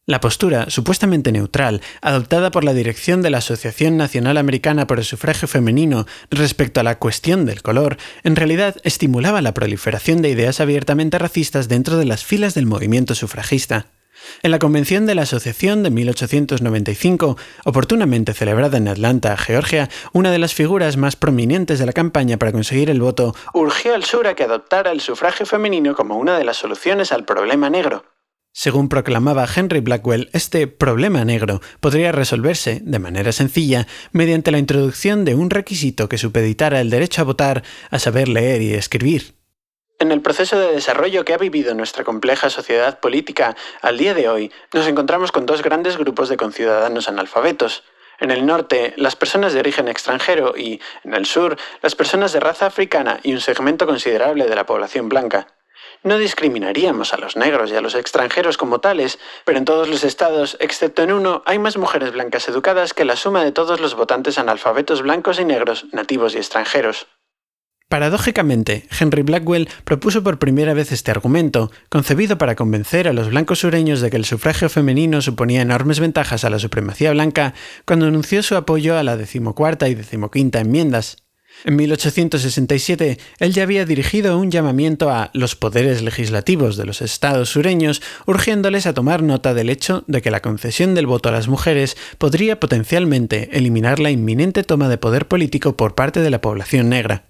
La 0.06 0.20
postura, 0.20 0.69
supuestamente 0.70 1.31
neutral, 1.31 1.82
adoptada 2.02 2.50
por 2.50 2.64
la 2.64 2.75
dirección 2.75 3.22
de 3.22 3.31
la 3.31 3.38
Asociación 3.38 3.96
Nacional 3.96 4.38
Americana 4.38 4.88
por 4.88 4.98
el 4.98 5.04
Sufragio 5.04 5.46
Femenino 5.46 6.08
respecto 6.32 6.81
a 6.81 6.82
la 6.82 6.98
cuestión 6.98 7.46
del 7.46 7.62
color, 7.62 7.96
en 8.25 8.34
realidad 8.34 8.75
estimulaba 8.82 9.40
la 9.40 9.54
proliferación 9.54 10.20
de 10.20 10.31
ideas 10.31 10.58
abiertamente 10.58 11.16
racistas 11.16 11.69
dentro 11.69 11.96
de 11.96 12.06
las 12.06 12.25
filas 12.25 12.54
del 12.54 12.66
movimiento 12.66 13.14
sufragista. 13.14 13.87
En 14.43 14.50
la 14.50 14.58
convención 14.58 15.06
de 15.06 15.14
la 15.14 15.22
Asociación 15.22 15.82
de 15.82 15.90
1895, 15.90 17.37
oportunamente 17.64 18.32
celebrada 18.32 18.78
en 18.78 18.88
Atlanta, 18.88 19.37
Georgia, 19.37 19.88
una 20.12 20.31
de 20.31 20.38
las 20.38 20.55
figuras 20.55 20.96
más 20.96 21.17
prominentes 21.17 21.78
de 21.78 21.87
la 21.87 21.93
campaña 21.93 22.37
para 22.37 22.52
conseguir 22.52 22.90
el 22.90 23.00
voto 23.00 23.34
urgió 23.52 23.94
al 23.94 24.05
sur 24.05 24.26
a 24.26 24.34
que 24.34 24.44
adoptara 24.44 24.93
el 24.93 25.00
sufragio 25.00 25.46
femenino 25.46 25.94
como 25.94 26.17
una 26.17 26.38
de 26.38 26.44
las 26.44 26.56
soluciones 26.56 27.12
al 27.12 27.25
problema 27.25 27.70
negro. 27.70 28.05
Según 28.52 28.88
proclamaba 28.88 29.46
Henry 29.55 29.81
Blackwell, 29.81 30.28
este 30.32 30.66
problema 30.66 31.25
negro 31.25 31.61
podría 31.78 32.11
resolverse, 32.11 32.81
de 32.82 32.99
manera 32.99 33.31
sencilla, 33.31 33.87
mediante 34.11 34.50
la 34.50 34.58
introducción 34.58 35.25
de 35.25 35.37
un 35.37 35.50
requisito 35.50 36.08
que 36.08 36.19
supeditara 36.19 36.81
el 36.81 36.90
derecho 36.90 37.23
a 37.23 37.25
votar 37.25 37.62
a 37.90 37.99
saber 38.00 38.28
leer 38.28 38.61
y 38.61 38.75
escribir. 38.75 39.39
En 40.00 40.12
el 40.12 40.23
proceso 40.23 40.58
de 40.58 40.73
desarrollo 40.73 41.26
que 41.26 41.35
ha 41.35 41.37
vivido 41.37 41.75
nuestra 41.75 42.05
compleja 42.05 42.49
sociedad 42.49 43.00
política 43.00 43.55
al 43.82 43.99
día 43.99 44.14
de 44.14 44.31
hoy, 44.31 44.50
nos 44.73 44.87
encontramos 44.87 45.31
con 45.31 45.44
dos 45.44 45.61
grandes 45.61 45.99
grupos 45.99 46.31
de 46.31 46.38
conciudadanos 46.38 47.06
analfabetos. 47.06 47.82
En 48.19 48.31
el 48.31 48.47
norte, 48.47 48.94
las 48.97 49.14
personas 49.14 49.52
de 49.52 49.61
origen 49.61 49.88
extranjero 49.88 50.55
y, 50.56 50.81
en 51.05 51.12
el 51.12 51.26
sur, 51.26 51.58
las 51.82 51.94
personas 51.97 52.32
de 52.32 52.41
raza 52.41 52.64
africana 52.64 53.20
y 53.23 53.35
un 53.35 53.43
segmento 53.43 53.87
considerable 53.87 54.47
de 54.47 54.55
la 54.55 54.64
población 54.64 55.11
blanca. 55.11 55.49
No 56.02 56.17
discriminaríamos 56.17 57.12
a 57.12 57.19
los 57.19 57.37
negros 57.37 57.70
y 57.70 57.76
a 57.76 57.82
los 57.82 57.94
extranjeros 57.94 58.56
como 58.56 58.81
tales, 58.81 59.19
pero 59.44 59.58
en 59.58 59.67
todos 59.67 59.87
los 59.87 60.02
estados, 60.02 60.56
excepto 60.61 61.02
en 61.02 61.12
uno, 61.12 61.43
hay 61.44 61.58
más 61.58 61.76
mujeres 61.76 62.12
blancas 62.12 62.49
educadas 62.49 62.94
que 62.94 63.05
la 63.05 63.17
suma 63.17 63.44
de 63.44 63.52
todos 63.52 63.81
los 63.81 63.94
votantes 63.94 64.38
analfabetos 64.38 65.02
blancos 65.02 65.38
y 65.38 65.44
negros, 65.44 65.85
nativos 65.93 66.35
y 66.35 66.38
extranjeros. 66.38 67.06
Paradójicamente, 67.90 68.84
Henry 69.00 69.22
Blackwell 69.22 69.69
propuso 69.82 70.22
por 70.22 70.38
primera 70.38 70.75
vez 70.75 70.92
este 70.92 71.10
argumento, 71.10 71.72
concebido 71.88 72.38
para 72.38 72.54
convencer 72.54 73.08
a 73.08 73.12
los 73.12 73.31
blancos 73.31 73.58
sureños 73.58 74.00
de 74.00 74.10
que 74.10 74.16
el 74.16 74.25
sufragio 74.25 74.69
femenino 74.69 75.20
suponía 75.20 75.62
enormes 75.62 75.98
ventajas 75.98 76.44
a 76.44 76.50
la 76.50 76.60
supremacía 76.60 77.10
blanca, 77.10 77.52
cuando 77.84 78.06
anunció 78.06 78.44
su 78.44 78.54
apoyo 78.54 78.96
a 78.96 79.02
la 79.02 79.16
decimocuarta 79.16 79.88
y 79.88 79.96
decimoquinta 79.96 80.60
enmiendas. 80.60 81.16
En 81.64 81.75
1867, 81.75 83.19
él 83.40 83.52
ya 83.52 83.64
había 83.64 83.84
dirigido 83.84 84.38
un 84.38 84.52
llamamiento 84.52 85.10
a 85.10 85.31
los 85.34 85.56
poderes 85.56 86.00
legislativos 86.00 86.76
de 86.76 86.87
los 86.87 87.02
estados 87.02 87.50
sureños, 87.50 88.02
urgiéndoles 88.25 88.87
a 88.87 88.94
tomar 88.94 89.25
nota 89.25 89.52
del 89.52 89.69
hecho 89.69 90.04
de 90.06 90.22
que 90.22 90.31
la 90.31 90.42
concesión 90.42 90.94
del 90.94 91.08
voto 91.08 91.28
a 91.28 91.32
las 91.32 91.49
mujeres 91.49 91.97
podría 92.18 92.61
potencialmente 92.61 93.49
eliminar 93.50 93.99
la 93.99 94.12
inminente 94.12 94.62
toma 94.62 94.88
de 94.88 94.97
poder 94.97 95.26
político 95.26 95.76
por 95.76 95.97
parte 95.97 96.20
de 96.20 96.30
la 96.30 96.40
población 96.40 96.88
negra. 96.88 97.29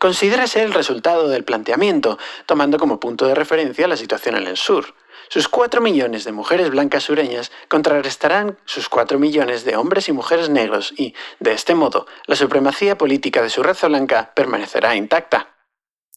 Considérase 0.00 0.62
el 0.62 0.72
resultado 0.72 1.28
del 1.28 1.44
planteamiento, 1.44 2.18
tomando 2.46 2.78
como 2.78 2.98
punto 2.98 3.26
de 3.26 3.34
referencia 3.34 3.86
la 3.86 3.98
situación 3.98 4.34
en 4.34 4.46
el 4.46 4.56
sur. 4.56 4.94
Sus 5.28 5.46
cuatro 5.46 5.82
millones 5.82 6.24
de 6.24 6.32
mujeres 6.32 6.70
blancas 6.70 7.02
sureñas 7.02 7.52
contrarrestarán 7.68 8.56
sus 8.64 8.88
cuatro 8.88 9.18
millones 9.18 9.66
de 9.66 9.76
hombres 9.76 10.08
y 10.08 10.12
mujeres 10.12 10.48
negros 10.48 10.94
y, 10.96 11.12
de 11.38 11.52
este 11.52 11.74
modo, 11.74 12.06
la 12.24 12.34
supremacía 12.34 12.96
política 12.96 13.42
de 13.42 13.50
su 13.50 13.62
raza 13.62 13.88
blanca 13.88 14.32
permanecerá 14.34 14.96
intacta. 14.96 15.50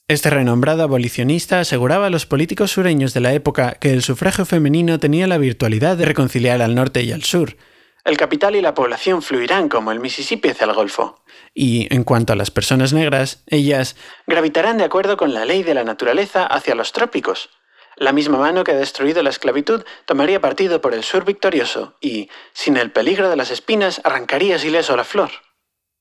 Este 0.08 0.30
renombrado 0.30 0.84
abolicionista 0.84 1.60
aseguraba 1.60 2.06
a 2.06 2.10
los 2.10 2.26
políticos 2.26 2.72
sureños 2.72 3.14
de 3.14 3.20
la 3.20 3.34
época 3.34 3.74
que 3.82 3.92
el 3.92 4.02
sufragio 4.02 4.46
femenino 4.46 4.98
tenía 4.98 5.28
la 5.28 5.38
virtualidad 5.38 5.98
de 5.98 6.06
reconciliar 6.06 6.62
al 6.62 6.74
norte 6.74 7.04
y 7.04 7.12
al 7.12 7.24
sur, 7.24 7.58
el 8.06 8.18
capital 8.18 8.56
y 8.56 8.62
la 8.62 8.74
población 8.74 9.22
fluirán 9.22 9.70
como 9.70 9.92
el 9.92 10.00
Mississippi 10.00 10.50
hacia 10.50 10.66
el 10.66 10.74
Golfo. 10.74 11.24
Y 11.54 11.94
en 11.94 12.04
cuanto 12.04 12.34
a 12.34 12.36
las 12.36 12.52
personas 12.52 12.94
negras, 12.94 13.44
ellas 13.48 13.96
gravitarán 14.28 14.78
de 14.78 14.84
acuerdo 14.84 15.18
con 15.18 15.34
la 15.34 15.46
ley 15.46 15.64
de 15.64 15.74
la 15.74 15.84
naturaleza 15.84 16.46
hacia 16.46 16.76
los 16.76 16.92
trópicos. 16.92 17.50
La 17.96 18.12
misma 18.12 18.40
mano 18.40 18.64
que 18.64 18.72
ha 18.72 18.76
destruido 18.76 19.22
la 19.22 19.30
esclavitud 19.30 19.84
tomaría 20.06 20.42
partido 20.42 20.82
por 20.82 20.94
el 20.94 21.04
sur 21.04 21.26
victorioso 21.26 21.96
y, 22.02 22.30
sin 22.52 22.78
el 22.78 22.92
peligro 22.92 23.30
de 23.30 23.36
las 23.36 23.52
espinas, 23.52 24.02
arrancaría 24.04 24.58
ileso 24.58 24.98
la 24.98 25.04
flor. 25.04 25.30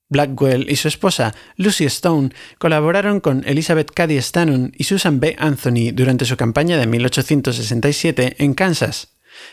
Blackwell 0.09 0.71
y 0.71 0.77
su 0.77 0.89
esposa, 0.89 1.35
Lucy 1.57 1.85
Stone, 1.87 2.31
colaboraron 2.59 3.21
con 3.21 3.45
Elizabeth 3.47 3.91
Cady 3.91 4.19
Stanton 4.19 4.73
y 4.77 4.85
Susan 4.85 5.21
B. 5.21 5.37
Anthony 5.39 5.93
durante 5.93 6.27
su 6.27 6.37
campaña 6.37 6.77
de 6.77 6.87
1867 6.87 8.37
en 8.39 8.55
Kansas. 8.55 9.12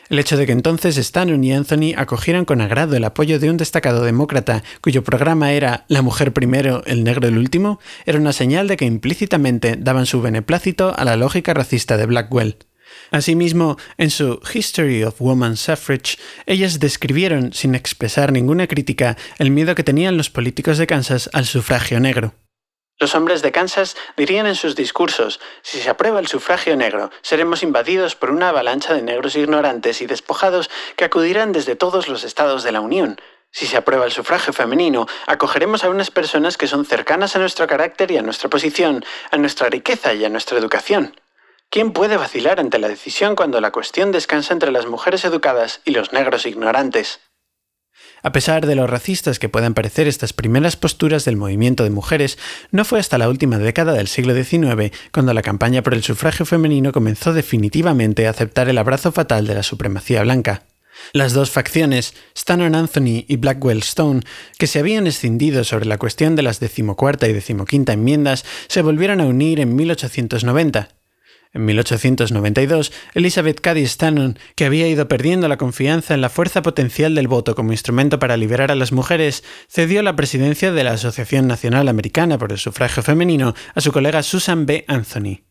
El 0.09 0.19
hecho 0.19 0.37
de 0.37 0.45
que 0.45 0.51
entonces 0.51 0.97
Stanton 0.97 1.43
y 1.43 1.53
Anthony 1.53 1.93
acogieran 1.95 2.45
con 2.45 2.61
agrado 2.61 2.95
el 2.95 3.03
apoyo 3.03 3.39
de 3.39 3.49
un 3.49 3.57
destacado 3.57 4.03
demócrata 4.03 4.63
cuyo 4.81 5.03
programa 5.03 5.51
era 5.51 5.85
La 5.87 6.01
mujer 6.01 6.33
primero, 6.33 6.83
el 6.85 7.03
negro 7.03 7.27
el 7.27 7.37
último, 7.37 7.79
era 8.05 8.19
una 8.19 8.33
señal 8.33 8.67
de 8.67 8.77
que 8.77 8.85
implícitamente 8.85 9.75
daban 9.77 10.05
su 10.05 10.21
beneplácito 10.21 10.93
a 10.97 11.05
la 11.05 11.15
lógica 11.15 11.53
racista 11.53 11.97
de 11.97 12.05
Blackwell. 12.05 12.57
Asimismo, 13.11 13.77
en 13.97 14.09
su 14.09 14.39
History 14.53 15.03
of 15.03 15.19
Woman 15.19 15.57
Suffrage, 15.57 16.17
ellas 16.45 16.79
describieron, 16.79 17.53
sin 17.53 17.75
expresar 17.75 18.31
ninguna 18.31 18.67
crítica, 18.67 19.17
el 19.37 19.51
miedo 19.51 19.75
que 19.75 19.83
tenían 19.83 20.17
los 20.17 20.29
políticos 20.29 20.77
de 20.77 20.87
Kansas 20.87 21.29
al 21.33 21.45
sufragio 21.45 21.99
negro. 21.99 22.33
Los 22.99 23.15
hombres 23.15 23.41
de 23.41 23.53
Kansas 23.53 23.95
dirían 24.17 24.45
en 24.45 24.55
sus 24.55 24.75
discursos, 24.75 25.39
si 25.61 25.79
se 25.79 25.89
aprueba 25.89 26.19
el 26.19 26.27
sufragio 26.27 26.75
negro, 26.75 27.11
seremos 27.21 27.63
invadidos 27.63 28.17
por 28.17 28.29
una 28.29 28.49
avalancha 28.49 28.93
de 28.93 29.01
negros 29.01 29.37
ignorantes 29.37 30.01
y 30.01 30.05
despojados 30.05 30.69
que 30.97 31.05
acudirán 31.05 31.53
desde 31.53 31.77
todos 31.77 32.09
los 32.09 32.25
estados 32.25 32.61
de 32.63 32.73
la 32.73 32.81
Unión. 32.81 33.17
Si 33.51 33.67
se 33.67 33.77
aprueba 33.77 34.03
el 34.03 34.11
sufragio 34.11 34.51
femenino, 34.51 35.07
acogeremos 35.27 35.85
a 35.85 35.89
unas 35.89 36.11
personas 36.11 36.57
que 36.57 36.67
son 36.67 36.85
cercanas 36.85 37.37
a 37.37 37.39
nuestro 37.39 37.67
carácter 37.67 38.11
y 38.11 38.17
a 38.17 38.21
nuestra 38.21 38.49
posición, 38.49 39.05
a 39.31 39.37
nuestra 39.37 39.69
riqueza 39.69 40.13
y 40.13 40.25
a 40.25 40.29
nuestra 40.29 40.57
educación. 40.57 41.15
¿Quién 41.69 41.93
puede 41.93 42.17
vacilar 42.17 42.59
ante 42.59 42.79
la 42.79 42.89
decisión 42.89 43.37
cuando 43.37 43.61
la 43.61 43.71
cuestión 43.71 44.11
descansa 44.11 44.53
entre 44.53 44.71
las 44.71 44.87
mujeres 44.87 45.23
educadas 45.23 45.79
y 45.85 45.91
los 45.91 46.11
negros 46.11 46.45
ignorantes? 46.45 47.21
A 48.21 48.31
pesar 48.31 48.65
de 48.65 48.75
lo 48.75 48.85
racistas 48.87 49.39
que 49.39 49.49
puedan 49.49 49.73
parecer 49.73 50.07
estas 50.07 50.33
primeras 50.33 50.75
posturas 50.75 51.25
del 51.25 51.37
movimiento 51.37 51.83
de 51.83 51.89
mujeres, 51.89 52.37
no 52.71 52.83
fue 52.83 52.99
hasta 52.99 53.17
la 53.17 53.29
última 53.29 53.57
década 53.57 53.93
del 53.93 54.07
siglo 54.07 54.33
XIX 54.33 54.91
cuando 55.11 55.33
la 55.33 55.41
campaña 55.41 55.83
por 55.83 55.93
el 55.93 56.03
sufragio 56.03 56.45
femenino 56.45 56.91
comenzó 56.91 57.33
definitivamente 57.33 58.27
a 58.27 58.31
aceptar 58.31 58.67
el 58.69 58.77
abrazo 58.77 59.11
fatal 59.11 59.47
de 59.47 59.55
la 59.55 59.63
supremacía 59.63 60.23
blanca. 60.23 60.63
Las 61.13 61.31
dos 61.31 61.49
facciones, 61.49 62.13
Stanton 62.35 62.75
Anthony 62.75 63.23
y 63.27 63.37
Blackwell 63.37 63.79
Stone, 63.79 64.21
que 64.57 64.67
se 64.67 64.79
habían 64.79 65.07
escindido 65.07 65.63
sobre 65.63 65.85
la 65.85 65.97
cuestión 65.97 66.35
de 66.35 66.43
las 66.43 66.59
decimocuarta 66.59 67.27
y 67.27 67.33
decimoquinta 67.33 67.93
enmiendas, 67.93 68.43
se 68.67 68.81
volvieron 68.81 69.21
a 69.21 69.25
unir 69.25 69.61
en 69.61 69.75
1890 69.75 70.98
en 71.53 71.65
1892, 71.65 72.91
Elizabeth 73.13 73.59
Cady 73.59 73.83
Stanton, 73.83 74.37
que 74.55 74.65
había 74.65 74.87
ido 74.87 75.07
perdiendo 75.07 75.47
la 75.47 75.57
confianza 75.57 76.13
en 76.13 76.21
la 76.21 76.29
fuerza 76.29 76.61
potencial 76.61 77.15
del 77.15 77.27
voto 77.27 77.55
como 77.55 77.71
instrumento 77.71 78.19
para 78.19 78.37
liberar 78.37 78.71
a 78.71 78.75
las 78.75 78.91
mujeres, 78.91 79.43
cedió 79.67 80.03
la 80.03 80.15
presidencia 80.15 80.71
de 80.71 80.83
la 80.83 80.91
Asociación 80.91 81.47
Nacional 81.47 81.87
Americana 81.87 82.37
por 82.37 82.51
el 82.51 82.59
Sufragio 82.59 83.01
Femenino 83.01 83.55
a 83.73 83.81
su 83.81 83.91
colega 83.91 84.21
Susan 84.21 84.65
B. 84.65 84.85
Anthony. 84.87 85.41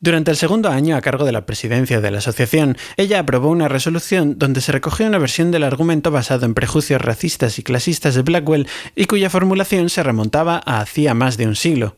Durante 0.00 0.30
el 0.30 0.36
segundo 0.36 0.68
año 0.68 0.96
a 0.96 1.00
cargo 1.00 1.24
de 1.24 1.32
la 1.32 1.46
presidencia 1.46 2.00
de 2.00 2.10
la 2.10 2.18
asociación, 2.18 2.76
ella 2.96 3.20
aprobó 3.20 3.48
una 3.48 3.68
resolución 3.68 4.38
donde 4.38 4.60
se 4.60 4.72
recogió 4.72 5.06
una 5.06 5.18
versión 5.18 5.50
del 5.50 5.64
argumento 5.64 6.10
basado 6.10 6.46
en 6.46 6.54
prejuicios 6.54 7.00
racistas 7.00 7.58
y 7.58 7.62
clasistas 7.62 8.14
de 8.14 8.22
Blackwell 8.22 8.68
y 8.94 9.06
cuya 9.06 9.30
formulación 9.30 9.88
se 9.88 10.02
remontaba 10.02 10.60
a 10.64 10.80
hacía 10.80 11.14
más 11.14 11.36
de 11.36 11.46
un 11.46 11.56
siglo. 11.56 11.96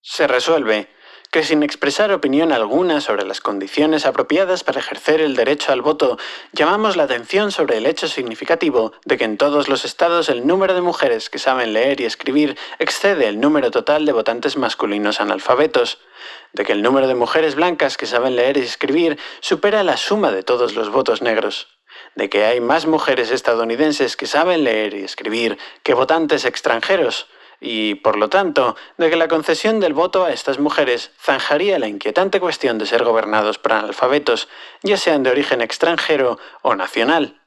Se 0.00 0.26
resuelve 0.26 0.88
que 1.34 1.42
sin 1.42 1.64
expresar 1.64 2.12
opinión 2.12 2.52
alguna 2.52 3.00
sobre 3.00 3.24
las 3.24 3.40
condiciones 3.40 4.06
apropiadas 4.06 4.62
para 4.62 4.78
ejercer 4.78 5.20
el 5.20 5.34
derecho 5.34 5.72
al 5.72 5.82
voto, 5.82 6.16
llamamos 6.52 6.96
la 6.96 7.02
atención 7.02 7.50
sobre 7.50 7.76
el 7.78 7.86
hecho 7.86 8.06
significativo 8.06 8.92
de 9.04 9.16
que 9.16 9.24
en 9.24 9.36
todos 9.36 9.68
los 9.68 9.84
estados 9.84 10.28
el 10.28 10.46
número 10.46 10.74
de 10.74 10.80
mujeres 10.80 11.30
que 11.30 11.40
saben 11.40 11.72
leer 11.72 12.00
y 12.00 12.04
escribir 12.04 12.56
excede 12.78 13.26
el 13.26 13.40
número 13.40 13.72
total 13.72 14.06
de 14.06 14.12
votantes 14.12 14.56
masculinos 14.56 15.20
analfabetos, 15.20 15.98
de 16.52 16.64
que 16.64 16.70
el 16.70 16.82
número 16.82 17.08
de 17.08 17.16
mujeres 17.16 17.56
blancas 17.56 17.96
que 17.96 18.06
saben 18.06 18.36
leer 18.36 18.56
y 18.56 18.60
escribir 18.60 19.18
supera 19.40 19.82
la 19.82 19.96
suma 19.96 20.30
de 20.30 20.44
todos 20.44 20.76
los 20.76 20.90
votos 20.90 21.20
negros 21.20 21.66
de 22.14 22.28
que 22.28 22.44
hay 22.44 22.60
más 22.60 22.86
mujeres 22.86 23.30
estadounidenses 23.30 24.16
que 24.16 24.26
saben 24.26 24.64
leer 24.64 24.94
y 24.94 25.02
escribir 25.02 25.58
que 25.82 25.94
votantes 25.94 26.44
extranjeros, 26.44 27.26
y, 27.64 27.94
por 27.96 28.16
lo 28.16 28.28
tanto, 28.28 28.76
de 28.98 29.10
que 29.10 29.16
la 29.16 29.28
concesión 29.28 29.80
del 29.80 29.94
voto 29.94 30.24
a 30.24 30.32
estas 30.32 30.58
mujeres 30.58 31.10
zanjaría 31.20 31.78
la 31.78 31.88
inquietante 31.88 32.38
cuestión 32.38 32.78
de 32.78 32.86
ser 32.86 33.04
gobernados 33.04 33.58
por 33.58 33.72
analfabetos, 33.72 34.48
ya 34.82 34.96
sean 34.96 35.22
de 35.22 35.30
origen 35.30 35.62
extranjero 35.62 36.38
o 36.62 36.74
nacional. 36.76 37.40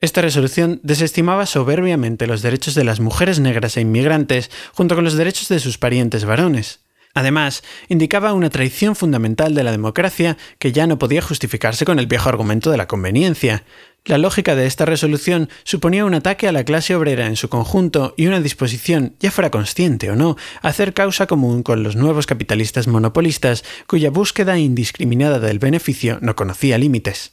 Esta 0.00 0.20
resolución 0.20 0.80
desestimaba 0.82 1.46
soberbiamente 1.46 2.26
los 2.26 2.42
derechos 2.42 2.74
de 2.74 2.84
las 2.84 3.00
mujeres 3.00 3.40
negras 3.40 3.76
e 3.76 3.82
inmigrantes 3.82 4.50
junto 4.72 4.94
con 4.94 5.04
los 5.04 5.14
derechos 5.14 5.48
de 5.48 5.60
sus 5.60 5.78
parientes 5.78 6.24
varones. 6.24 6.83
Además, 7.14 7.62
indicaba 7.88 8.32
una 8.32 8.50
traición 8.50 8.96
fundamental 8.96 9.54
de 9.54 9.62
la 9.62 9.70
democracia 9.70 10.36
que 10.58 10.72
ya 10.72 10.88
no 10.88 10.98
podía 10.98 11.22
justificarse 11.22 11.84
con 11.84 12.00
el 12.00 12.08
viejo 12.08 12.28
argumento 12.28 12.72
de 12.72 12.76
la 12.76 12.88
conveniencia. 12.88 13.62
La 14.04 14.18
lógica 14.18 14.56
de 14.56 14.66
esta 14.66 14.84
resolución 14.84 15.48
suponía 15.62 16.04
un 16.04 16.12
ataque 16.12 16.48
a 16.48 16.52
la 16.52 16.64
clase 16.64 16.94
obrera 16.94 17.26
en 17.26 17.36
su 17.36 17.48
conjunto 17.48 18.14
y 18.16 18.26
una 18.26 18.40
disposición, 18.40 19.14
ya 19.20 19.30
fuera 19.30 19.50
consciente 19.50 20.10
o 20.10 20.16
no, 20.16 20.36
a 20.60 20.68
hacer 20.68 20.92
causa 20.92 21.26
común 21.26 21.62
con 21.62 21.84
los 21.84 21.94
nuevos 21.96 22.26
capitalistas 22.26 22.88
monopolistas 22.88 23.64
cuya 23.86 24.10
búsqueda 24.10 24.58
indiscriminada 24.58 25.38
del 25.38 25.60
beneficio 25.60 26.18
no 26.20 26.34
conocía 26.34 26.76
límites. 26.78 27.32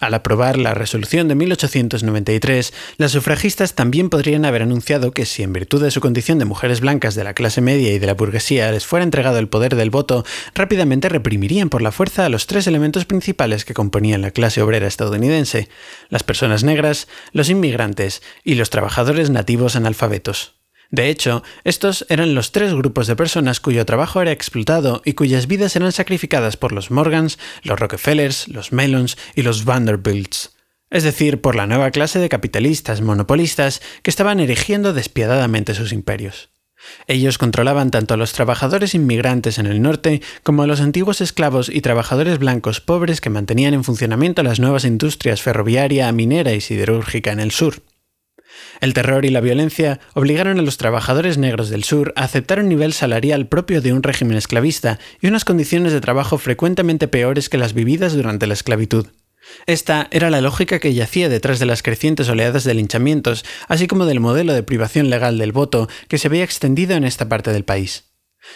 Al 0.00 0.14
aprobar 0.14 0.58
la 0.58 0.74
resolución 0.74 1.28
de 1.28 1.34
1893, 1.34 2.72
las 2.96 3.12
sufragistas 3.12 3.74
también 3.74 4.10
podrían 4.10 4.44
haber 4.44 4.62
anunciado 4.62 5.12
que 5.12 5.26
si 5.26 5.42
en 5.42 5.52
virtud 5.52 5.82
de 5.82 5.90
su 5.90 6.00
condición 6.00 6.38
de 6.38 6.44
mujeres 6.44 6.80
blancas 6.80 7.14
de 7.14 7.24
la 7.24 7.34
clase 7.34 7.60
media 7.60 7.92
y 7.92 7.98
de 7.98 8.06
la 8.06 8.14
burguesía 8.14 8.70
les 8.72 8.86
fuera 8.86 9.04
entregado 9.04 9.38
el 9.38 9.48
poder 9.48 9.76
del 9.76 9.90
voto, 9.90 10.24
rápidamente 10.54 11.08
reprimirían 11.08 11.68
por 11.68 11.82
la 11.82 11.92
fuerza 11.92 12.24
a 12.24 12.28
los 12.28 12.46
tres 12.46 12.66
elementos 12.66 13.04
principales 13.04 13.64
que 13.64 13.74
componían 13.74 14.22
la 14.22 14.30
clase 14.30 14.62
obrera 14.62 14.86
estadounidense, 14.86 15.68
las 16.08 16.22
personas 16.22 16.64
negras, 16.64 17.08
los 17.32 17.50
inmigrantes 17.50 18.22
y 18.44 18.54
los 18.54 18.70
trabajadores 18.70 19.30
nativos 19.30 19.76
analfabetos. 19.76 20.61
De 20.92 21.08
hecho, 21.08 21.42
estos 21.64 22.06
eran 22.08 22.36
los 22.36 22.52
tres 22.52 22.72
grupos 22.72 23.08
de 23.08 23.16
personas 23.16 23.58
cuyo 23.58 23.84
trabajo 23.84 24.22
era 24.22 24.30
explotado 24.30 25.02
y 25.04 25.14
cuyas 25.14 25.48
vidas 25.48 25.74
eran 25.74 25.90
sacrificadas 25.90 26.56
por 26.56 26.70
los 26.70 26.92
Morgans, 26.92 27.38
los 27.64 27.80
Rockefellers, 27.80 28.46
los 28.46 28.72
Mellons 28.72 29.16
y 29.34 29.42
los 29.42 29.64
Vanderbilts 29.64 30.52
es 30.92 31.04
decir, 31.04 31.40
por 31.40 31.56
la 31.56 31.66
nueva 31.66 31.90
clase 31.90 32.18
de 32.18 32.28
capitalistas 32.28 33.00
monopolistas 33.00 33.80
que 34.02 34.10
estaban 34.10 34.40
erigiendo 34.40 34.92
despiadadamente 34.92 35.74
sus 35.74 35.90
imperios. 35.90 36.50
Ellos 37.06 37.38
controlaban 37.38 37.90
tanto 37.90 38.12
a 38.12 38.16
los 38.18 38.32
trabajadores 38.32 38.94
inmigrantes 38.94 39.58
en 39.58 39.66
el 39.66 39.80
norte 39.80 40.20
como 40.42 40.62
a 40.62 40.66
los 40.66 40.80
antiguos 40.80 41.22
esclavos 41.22 41.70
y 41.70 41.80
trabajadores 41.80 42.38
blancos 42.38 42.80
pobres 42.80 43.20
que 43.20 43.30
mantenían 43.30 43.72
en 43.72 43.84
funcionamiento 43.84 44.42
las 44.42 44.60
nuevas 44.60 44.84
industrias 44.84 45.40
ferroviaria, 45.40 46.12
minera 46.12 46.52
y 46.52 46.60
siderúrgica 46.60 47.32
en 47.32 47.40
el 47.40 47.52
sur. 47.52 47.82
El 48.80 48.94
terror 48.94 49.24
y 49.24 49.30
la 49.30 49.40
violencia 49.40 50.00
obligaron 50.14 50.58
a 50.58 50.62
los 50.62 50.76
trabajadores 50.76 51.38
negros 51.38 51.70
del 51.70 51.84
sur 51.84 52.12
a 52.16 52.24
aceptar 52.24 52.60
un 52.60 52.68
nivel 52.68 52.92
salarial 52.92 53.46
propio 53.46 53.80
de 53.80 53.92
un 53.92 54.02
régimen 54.02 54.36
esclavista 54.36 54.98
y 55.20 55.28
unas 55.28 55.44
condiciones 55.44 55.92
de 55.92 56.00
trabajo 56.00 56.38
frecuentemente 56.38 57.08
peores 57.08 57.48
que 57.48 57.58
las 57.58 57.74
vividas 57.74 58.14
durante 58.14 58.46
la 58.46 58.54
esclavitud. 58.54 59.06
Esta 59.66 60.08
era 60.10 60.30
la 60.30 60.40
lógica 60.40 60.78
que 60.78 60.94
yacía 60.94 61.28
detrás 61.28 61.58
de 61.58 61.66
las 61.66 61.82
crecientes 61.82 62.28
oleadas 62.28 62.64
de 62.64 62.74
linchamientos, 62.74 63.44
así 63.68 63.86
como 63.86 64.06
del 64.06 64.20
modelo 64.20 64.52
de 64.54 64.62
privación 64.62 65.10
legal 65.10 65.38
del 65.38 65.52
voto 65.52 65.88
que 66.08 66.18
se 66.18 66.28
había 66.28 66.44
extendido 66.44 66.94
en 66.94 67.04
esta 67.04 67.28
parte 67.28 67.52
del 67.52 67.64
país. 67.64 68.11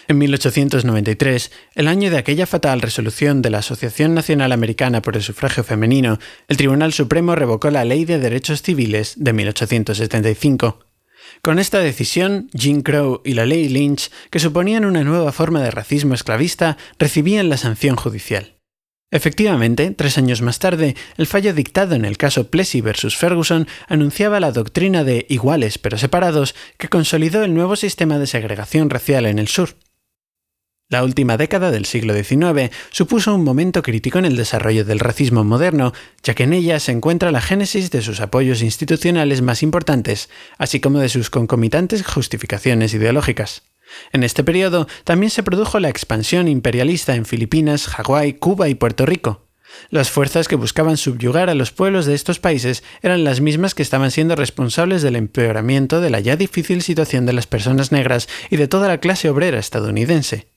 En 0.09 0.19
1893, 0.19 1.50
el 1.75 1.88
año 1.88 2.11
de 2.11 2.19
aquella 2.19 2.47
fatal 2.47 2.81
resolución 2.81 3.43
de 3.43 3.50
la 3.50 3.59
Asociación 3.59 4.14
Nacional 4.14 4.52
Americana 4.52 5.02
por 5.02 5.16
el 5.16 5.23
Sufragio 5.23 5.64
Femenino, 5.64 6.19
el 6.49 6.57
Tribunal 6.57 6.93
Supremo 6.93 7.35
revocó 7.35 7.71
la 7.71 7.85
Ley 7.85 8.05
de 8.05 8.19
Derechos 8.19 8.62
Civiles 8.62 9.14
de 9.16 9.33
1875. 9.33 10.81
Con 11.43 11.59
esta 11.59 11.78
decisión, 11.78 12.49
Jim 12.55 12.83
Crow 12.83 13.21
y 13.25 13.35
la 13.35 13.47
Ley 13.47 13.69
Lynch, 13.69 14.11
que 14.31 14.38
suponían 14.38 14.85
una 14.85 15.05
nueva 15.05 15.33
forma 15.33 15.61
de 15.61 15.71
racismo 15.71 16.14
esclavista, 16.14 16.76
recibían 16.99 17.49
la 17.49 17.57
sanción 17.57 17.97
judicial. 17.97 18.56
Efectivamente, 19.13 19.93
tres 19.93 20.19
años 20.19 20.43
más 20.43 20.59
tarde, 20.59 20.97
el 21.17 21.29
fallo 21.29 21.55
dictado 21.55 21.95
en 21.95 22.05
el 22.05 22.17
caso 22.17 22.51
Plessy 22.51 22.81
vs. 22.81 23.17
Ferguson 23.17 23.69
anunciaba 23.87 24.41
la 24.41 24.51
doctrina 24.51 25.05
de 25.05 25.27
iguales 25.29 25.79
pero 25.79 25.97
separados 25.97 26.57
que 26.77 26.89
consolidó 26.89 27.45
el 27.45 27.55
nuevo 27.55 27.77
sistema 27.77 28.19
de 28.19 28.27
segregación 28.27 28.91
racial 28.91 29.27
en 29.27 29.39
el 29.39 29.47
sur. 29.47 29.77
La 30.89 31.03
última 31.03 31.37
década 31.37 31.73
del 31.73 31.85
siglo 31.85 32.15
XIX 32.15 32.71
supuso 32.91 33.35
un 33.35 33.43
momento 33.43 33.83
crítico 33.83 34.19
en 34.19 34.25
el 34.25 34.37
desarrollo 34.37 34.85
del 34.85 35.01
racismo 35.01 35.43
moderno, 35.43 35.93
ya 36.23 36.35
que 36.35 36.45
en 36.45 36.53
ella 36.53 36.79
se 36.79 36.93
encuentra 36.93 37.33
la 37.33 37.41
génesis 37.41 37.91
de 37.91 38.03
sus 38.03 38.21
apoyos 38.21 38.63
institucionales 38.63 39.43
más 39.43 39.65
importantes, 39.65 40.31
así 40.59 40.79
como 40.79 41.01
de 41.01 41.09
sus 41.09 41.29
concomitantes 41.29 42.07
justificaciones 42.07 42.95
ideológicas. 42.95 43.63
En 44.12 44.23
este 44.25 44.45
periodo 44.45 44.87
también 45.05 45.31
se 45.31 45.43
produjo 45.43 45.81
la 45.81 45.88
expansión 45.88 46.49
imperialista 46.49 47.14
en 47.14 47.25
Filipinas, 47.25 47.87
Hawái, 47.87 48.35
Cuba 48.35 48.69
y 48.69 48.75
Puerto 48.75 49.07
Rico. 49.07 49.47
Las 49.90 50.11
fuerzas 50.11 50.49
que 50.49 50.57
buscaban 50.57 50.97
subyugar 50.97 51.50
a 51.50 51.55
los 51.55 51.71
pueblos 51.73 52.07
de 52.07 52.14
estos 52.14 52.38
países 52.38 52.83
eran 53.02 53.25
las 53.25 53.40
mismas 53.40 53.75
que 53.75 53.83
estaban 53.83 54.11
siendo 54.11 54.37
responsables 54.37 55.02
del 55.02 55.16
empeoramiento 55.16 56.00
de 56.00 56.11
la 56.11 56.21
ya 56.21 56.37
difícil 56.37 56.83
situación 56.83 57.26
de 57.26 57.33
las 57.33 57.47
personas 57.47 57.93
negras 57.93 58.28
y 58.50 58.57
de 58.57 58.69
toda 58.69 58.88
la 58.88 58.99
clase 58.99 59.28
obrera 59.28 59.59
estadounidense. 59.59 60.49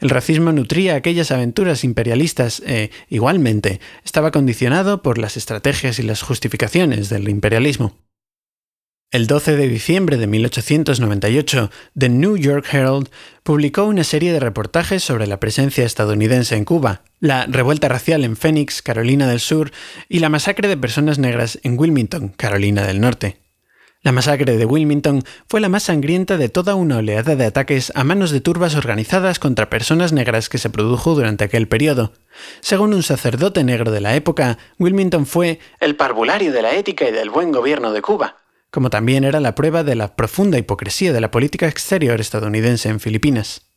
El 0.00 0.10
racismo 0.10 0.52
nutría 0.52 0.94
aquellas 0.94 1.30
aventuras 1.30 1.84
imperialistas 1.84 2.62
e, 2.66 2.90
igualmente, 3.08 3.80
estaba 4.04 4.30
condicionado 4.30 5.02
por 5.02 5.18
las 5.18 5.36
estrategias 5.36 5.98
y 5.98 6.02
las 6.02 6.22
justificaciones 6.22 7.08
del 7.08 7.28
imperialismo. 7.28 7.96
El 9.12 9.26
12 9.26 9.56
de 9.56 9.66
diciembre 9.66 10.18
de 10.18 10.28
1898, 10.28 11.72
The 11.98 12.08
New 12.08 12.36
York 12.36 12.64
Herald 12.72 13.08
publicó 13.42 13.82
una 13.82 14.04
serie 14.04 14.32
de 14.32 14.38
reportajes 14.38 15.02
sobre 15.02 15.26
la 15.26 15.40
presencia 15.40 15.84
estadounidense 15.84 16.54
en 16.54 16.64
Cuba, 16.64 17.02
la 17.18 17.46
revuelta 17.46 17.88
racial 17.88 18.22
en 18.22 18.36
Phoenix, 18.36 18.82
Carolina 18.82 19.26
del 19.26 19.40
Sur, 19.40 19.72
y 20.08 20.20
la 20.20 20.28
masacre 20.28 20.68
de 20.68 20.76
personas 20.76 21.18
negras 21.18 21.58
en 21.64 21.76
Wilmington, 21.76 22.28
Carolina 22.36 22.86
del 22.86 23.00
Norte. 23.00 23.38
La 24.02 24.12
masacre 24.12 24.56
de 24.56 24.64
Wilmington 24.64 25.24
fue 25.48 25.60
la 25.60 25.68
más 25.68 25.82
sangrienta 25.82 26.36
de 26.36 26.48
toda 26.48 26.76
una 26.76 26.98
oleada 26.98 27.34
de 27.34 27.46
ataques 27.46 27.90
a 27.96 28.04
manos 28.04 28.30
de 28.30 28.40
turbas 28.40 28.76
organizadas 28.76 29.40
contra 29.40 29.70
personas 29.70 30.12
negras 30.12 30.48
que 30.48 30.58
se 30.58 30.70
produjo 30.70 31.16
durante 31.16 31.42
aquel 31.42 31.66
periodo. 31.66 32.12
Según 32.60 32.94
un 32.94 33.02
sacerdote 33.02 33.64
negro 33.64 33.90
de 33.90 34.02
la 34.02 34.14
época, 34.14 34.56
Wilmington 34.78 35.26
fue 35.26 35.58
el 35.80 35.96
parvulario 35.96 36.52
de 36.52 36.62
la 36.62 36.76
ética 36.76 37.08
y 37.08 37.12
del 37.12 37.28
buen 37.28 37.50
gobierno 37.50 37.92
de 37.92 38.02
Cuba 38.02 38.39
como 38.70 38.90
también 38.90 39.24
era 39.24 39.40
la 39.40 39.54
prueba 39.54 39.84
de 39.84 39.96
la 39.96 40.16
profunda 40.16 40.58
hipocresía 40.58 41.12
de 41.12 41.20
la 41.20 41.30
política 41.30 41.68
exterior 41.68 42.20
estadounidense 42.20 42.88
en 42.88 43.00
Filipinas. 43.00 43.70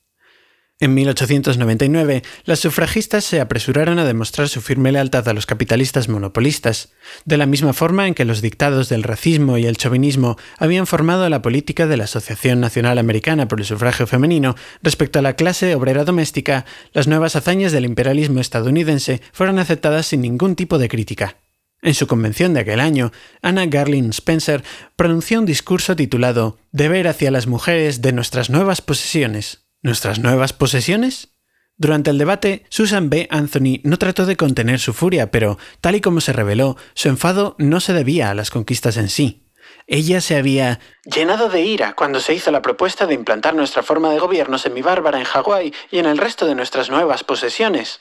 En 0.79 0.95
1899, 0.95 2.23
las 2.43 2.59
sufragistas 2.59 3.23
se 3.23 3.39
apresuraron 3.39 3.99
a 3.99 4.05
demostrar 4.05 4.49
su 4.49 4.59
firme 4.59 4.91
lealtad 4.91 5.25
a 5.29 5.33
los 5.33 5.45
capitalistas 5.45 6.09
monopolistas, 6.09 6.91
de 7.23 7.37
la 7.37 7.45
misma 7.45 7.71
forma 7.73 8.07
en 8.07 8.15
que 8.15 8.25
los 8.25 8.41
dictados 8.41 8.89
del 8.89 9.03
racismo 9.03 9.57
y 9.57 9.65
el 9.65 9.77
chauvinismo 9.77 10.35
habían 10.57 10.87
formado 10.87 11.29
la 11.29 11.41
política 11.41 11.87
de 11.87 11.95
la 11.95 12.03
Asociación 12.05 12.59
Nacional 12.59 12.97
Americana 12.97 13.47
por 13.47 13.59
el 13.59 13.65
Sufragio 13.65 14.07
Femenino 14.07 14.55
respecto 14.81 15.19
a 15.19 15.21
la 15.21 15.37
clase 15.37 15.73
obrera 15.75 16.03
doméstica, 16.03 16.65
las 16.91 17.07
nuevas 17.07 17.35
hazañas 17.35 17.71
del 17.71 17.85
imperialismo 17.85 18.41
estadounidense 18.41 19.21
fueron 19.31 19.59
aceptadas 19.59 20.07
sin 20.07 20.21
ningún 20.21 20.55
tipo 20.55 20.79
de 20.79 20.89
crítica. 20.89 21.42
En 21.83 21.93
su 21.93 22.07
convención 22.07 22.53
de 22.53 22.61
aquel 22.61 22.79
año, 22.79 23.11
Anna 23.41 23.65
Garlin 23.65 24.11
Spencer 24.11 24.63
pronunció 24.95 25.39
un 25.39 25.45
discurso 25.45 25.97
titulado 25.97 26.57
Deber 26.71 27.09
hacia 27.09 27.29
las 27.29 27.45
mujeres 27.45 28.01
de 28.01 28.13
nuestras 28.13 28.49
nuevas 28.49 28.81
posesiones. 28.81 29.65
¿Nuestras 29.81 30.19
nuevas 30.19 30.53
posesiones? 30.53 31.35
Durante 31.75 32.09
el 32.09 32.17
debate, 32.17 32.65
Susan 32.69 33.09
B. 33.09 33.27
Anthony 33.29 33.81
no 33.83 33.97
trató 33.97 34.25
de 34.25 34.37
contener 34.37 34.79
su 34.79 34.93
furia, 34.93 35.29
pero, 35.29 35.57
tal 35.81 35.95
y 35.95 36.01
como 36.01 36.21
se 36.21 36.31
reveló, 36.31 36.77
su 36.93 37.09
enfado 37.09 37.57
no 37.59 37.81
se 37.81 37.91
debía 37.91 38.29
a 38.29 38.33
las 38.33 38.49
conquistas 38.49 38.95
en 38.95 39.09
sí. 39.09 39.49
Ella 39.85 40.21
se 40.21 40.37
había 40.37 40.79
llenado 41.03 41.49
de 41.49 41.63
ira 41.63 41.95
cuando 41.95 42.21
se 42.21 42.33
hizo 42.33 42.49
la 42.51 42.61
propuesta 42.61 43.07
de 43.07 43.15
implantar 43.15 43.55
nuestra 43.55 43.83
forma 43.83 44.09
de 44.11 44.19
gobierno 44.19 44.57
semibárbara 44.57 45.19
en 45.19 45.25
Hawái 45.25 45.73
y 45.91 45.99
en 45.99 46.05
el 46.05 46.17
resto 46.17 46.45
de 46.45 46.55
nuestras 46.55 46.89
nuevas 46.89 47.25
posesiones. 47.25 47.99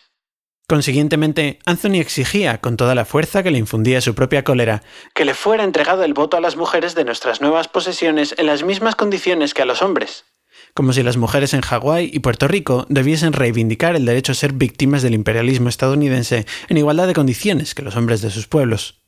Consiguientemente, 0.72 1.58
Anthony 1.66 2.00
exigía, 2.00 2.62
con 2.62 2.78
toda 2.78 2.94
la 2.94 3.04
fuerza 3.04 3.42
que 3.42 3.50
le 3.50 3.58
infundía 3.58 4.00
su 4.00 4.14
propia 4.14 4.42
cólera, 4.42 4.82
que 5.12 5.26
le 5.26 5.34
fuera 5.34 5.64
entregado 5.64 6.02
el 6.02 6.14
voto 6.14 6.38
a 6.38 6.40
las 6.40 6.56
mujeres 6.56 6.94
de 6.94 7.04
nuestras 7.04 7.42
nuevas 7.42 7.68
posesiones 7.68 8.34
en 8.38 8.46
las 8.46 8.62
mismas 8.62 8.96
condiciones 8.96 9.52
que 9.52 9.60
a 9.60 9.66
los 9.66 9.82
hombres. 9.82 10.24
Como 10.72 10.94
si 10.94 11.02
las 11.02 11.18
mujeres 11.18 11.52
en 11.52 11.60
Hawái 11.60 12.10
y 12.10 12.20
Puerto 12.20 12.48
Rico 12.48 12.86
debiesen 12.88 13.34
reivindicar 13.34 13.96
el 13.96 14.06
derecho 14.06 14.32
a 14.32 14.34
ser 14.34 14.54
víctimas 14.54 15.02
del 15.02 15.12
imperialismo 15.12 15.68
estadounidense 15.68 16.46
en 16.70 16.78
igualdad 16.78 17.06
de 17.06 17.12
condiciones 17.12 17.74
que 17.74 17.82
los 17.82 17.94
hombres 17.94 18.22
de 18.22 18.30
sus 18.30 18.46
pueblos. 18.46 19.02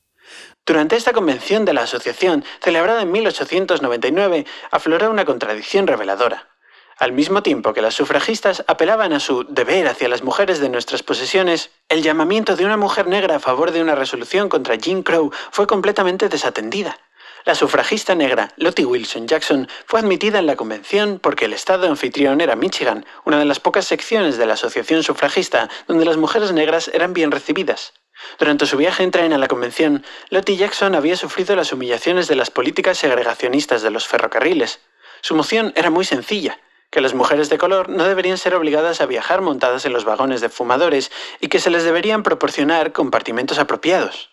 Durante 0.66 0.97
esta 0.97 1.14
convención 1.14 1.64
de 1.64 1.73
la 1.73 1.85
Asociación, 1.85 2.44
celebrada 2.62 3.00
en 3.00 3.11
1899, 3.11 4.44
afloró 4.71 5.11
una 5.11 5.25
contradicción 5.25 5.87
reveladora. 5.87 6.53
Al 6.96 7.10
mismo 7.10 7.42
tiempo 7.42 7.72
que 7.72 7.82
las 7.82 7.94
sufragistas 7.94 8.62
apelaban 8.68 9.12
a 9.12 9.18
su 9.18 9.44
deber 9.48 9.88
hacia 9.88 10.08
las 10.08 10.22
mujeres 10.22 10.60
de 10.60 10.68
nuestras 10.68 11.02
posesiones, 11.02 11.70
el 11.88 12.02
llamamiento 12.02 12.54
de 12.54 12.64
una 12.64 12.76
mujer 12.76 13.08
negra 13.08 13.36
a 13.36 13.40
favor 13.40 13.72
de 13.72 13.82
una 13.82 13.96
resolución 13.96 14.48
contra 14.48 14.76
Jim 14.76 15.02
Crow 15.02 15.32
fue 15.50 15.66
completamente 15.66 16.28
desatendida. 16.28 16.96
La 17.44 17.56
sufragista 17.56 18.14
negra 18.14 18.52
Lottie 18.56 18.86
Wilson 18.86 19.26
Jackson 19.26 19.68
fue 19.86 19.98
admitida 19.98 20.38
en 20.38 20.46
la 20.46 20.54
convención 20.54 21.18
porque 21.20 21.46
el 21.46 21.52
estado 21.52 21.88
anfitrión 21.88 22.40
era 22.40 22.54
Michigan, 22.54 23.04
una 23.24 23.40
de 23.40 23.44
las 23.44 23.58
pocas 23.58 23.86
secciones 23.86 24.38
de 24.38 24.46
la 24.46 24.54
asociación 24.54 25.02
sufragista 25.02 25.68
donde 25.88 26.04
las 26.04 26.16
mujeres 26.16 26.52
negras 26.52 26.88
eran 26.94 27.12
bien 27.12 27.32
recibidas. 27.32 27.92
Durante 28.38 28.66
su 28.66 28.76
viaje 28.76 29.02
en 29.02 29.10
tren 29.10 29.32
a 29.32 29.38
la 29.38 29.48
convención, 29.48 30.04
Lottie 30.30 30.56
Jackson 30.56 30.94
había 30.94 31.16
sufrido 31.16 31.56
las 31.56 31.72
humillaciones 31.72 32.28
de 32.28 32.36
las 32.36 32.52
políticas 32.52 32.98
segregacionistas 32.98 33.82
de 33.82 33.90
los 33.90 34.06
ferrocarriles. 34.06 34.78
Su 35.20 35.34
moción 35.34 35.72
era 35.74 35.90
muy 35.90 36.04
sencilla 36.04 36.60
que 36.94 37.00
las 37.00 37.12
mujeres 37.12 37.50
de 37.50 37.58
color 37.58 37.88
no 37.88 38.04
deberían 38.04 38.38
ser 38.38 38.54
obligadas 38.54 39.00
a 39.00 39.06
viajar 39.06 39.40
montadas 39.40 39.84
en 39.84 39.92
los 39.92 40.04
vagones 40.04 40.40
de 40.40 40.48
fumadores 40.48 41.10
y 41.40 41.48
que 41.48 41.58
se 41.58 41.68
les 41.68 41.82
deberían 41.82 42.22
proporcionar 42.22 42.92
compartimentos 42.92 43.58
apropiados. 43.58 44.30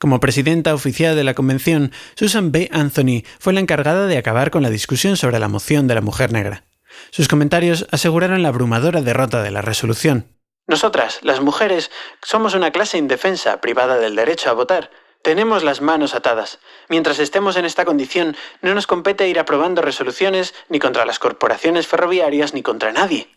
Como 0.00 0.18
presidenta 0.18 0.74
oficial 0.74 1.14
de 1.14 1.22
la 1.22 1.34
convención, 1.34 1.92
Susan 2.16 2.50
B. 2.50 2.68
Anthony 2.72 3.22
fue 3.38 3.52
la 3.52 3.60
encargada 3.60 4.08
de 4.08 4.18
acabar 4.18 4.50
con 4.50 4.64
la 4.64 4.70
discusión 4.70 5.16
sobre 5.16 5.38
la 5.38 5.46
moción 5.46 5.86
de 5.86 5.94
la 5.94 6.00
mujer 6.00 6.32
negra. 6.32 6.64
Sus 7.12 7.28
comentarios 7.28 7.86
aseguraron 7.92 8.42
la 8.42 8.48
abrumadora 8.48 9.00
derrota 9.00 9.40
de 9.40 9.52
la 9.52 9.62
resolución. 9.62 10.26
Nosotras, 10.66 11.20
las 11.22 11.40
mujeres, 11.40 11.92
somos 12.20 12.54
una 12.54 12.72
clase 12.72 12.98
indefensa, 12.98 13.60
privada 13.60 13.98
del 13.98 14.16
derecho 14.16 14.50
a 14.50 14.54
votar, 14.54 14.90
tenemos 15.22 15.64
las 15.64 15.80
manos 15.80 16.14
atadas. 16.14 16.58
Mientras 16.88 17.18
estemos 17.18 17.56
en 17.56 17.64
esta 17.64 17.84
condición, 17.84 18.36
no 18.60 18.74
nos 18.74 18.86
compete 18.86 19.28
ir 19.28 19.38
aprobando 19.38 19.82
resoluciones 19.82 20.54
ni 20.68 20.78
contra 20.78 21.06
las 21.06 21.18
corporaciones 21.18 21.86
ferroviarias 21.86 22.54
ni 22.54 22.62
contra 22.62 22.92
nadie. 22.92 23.28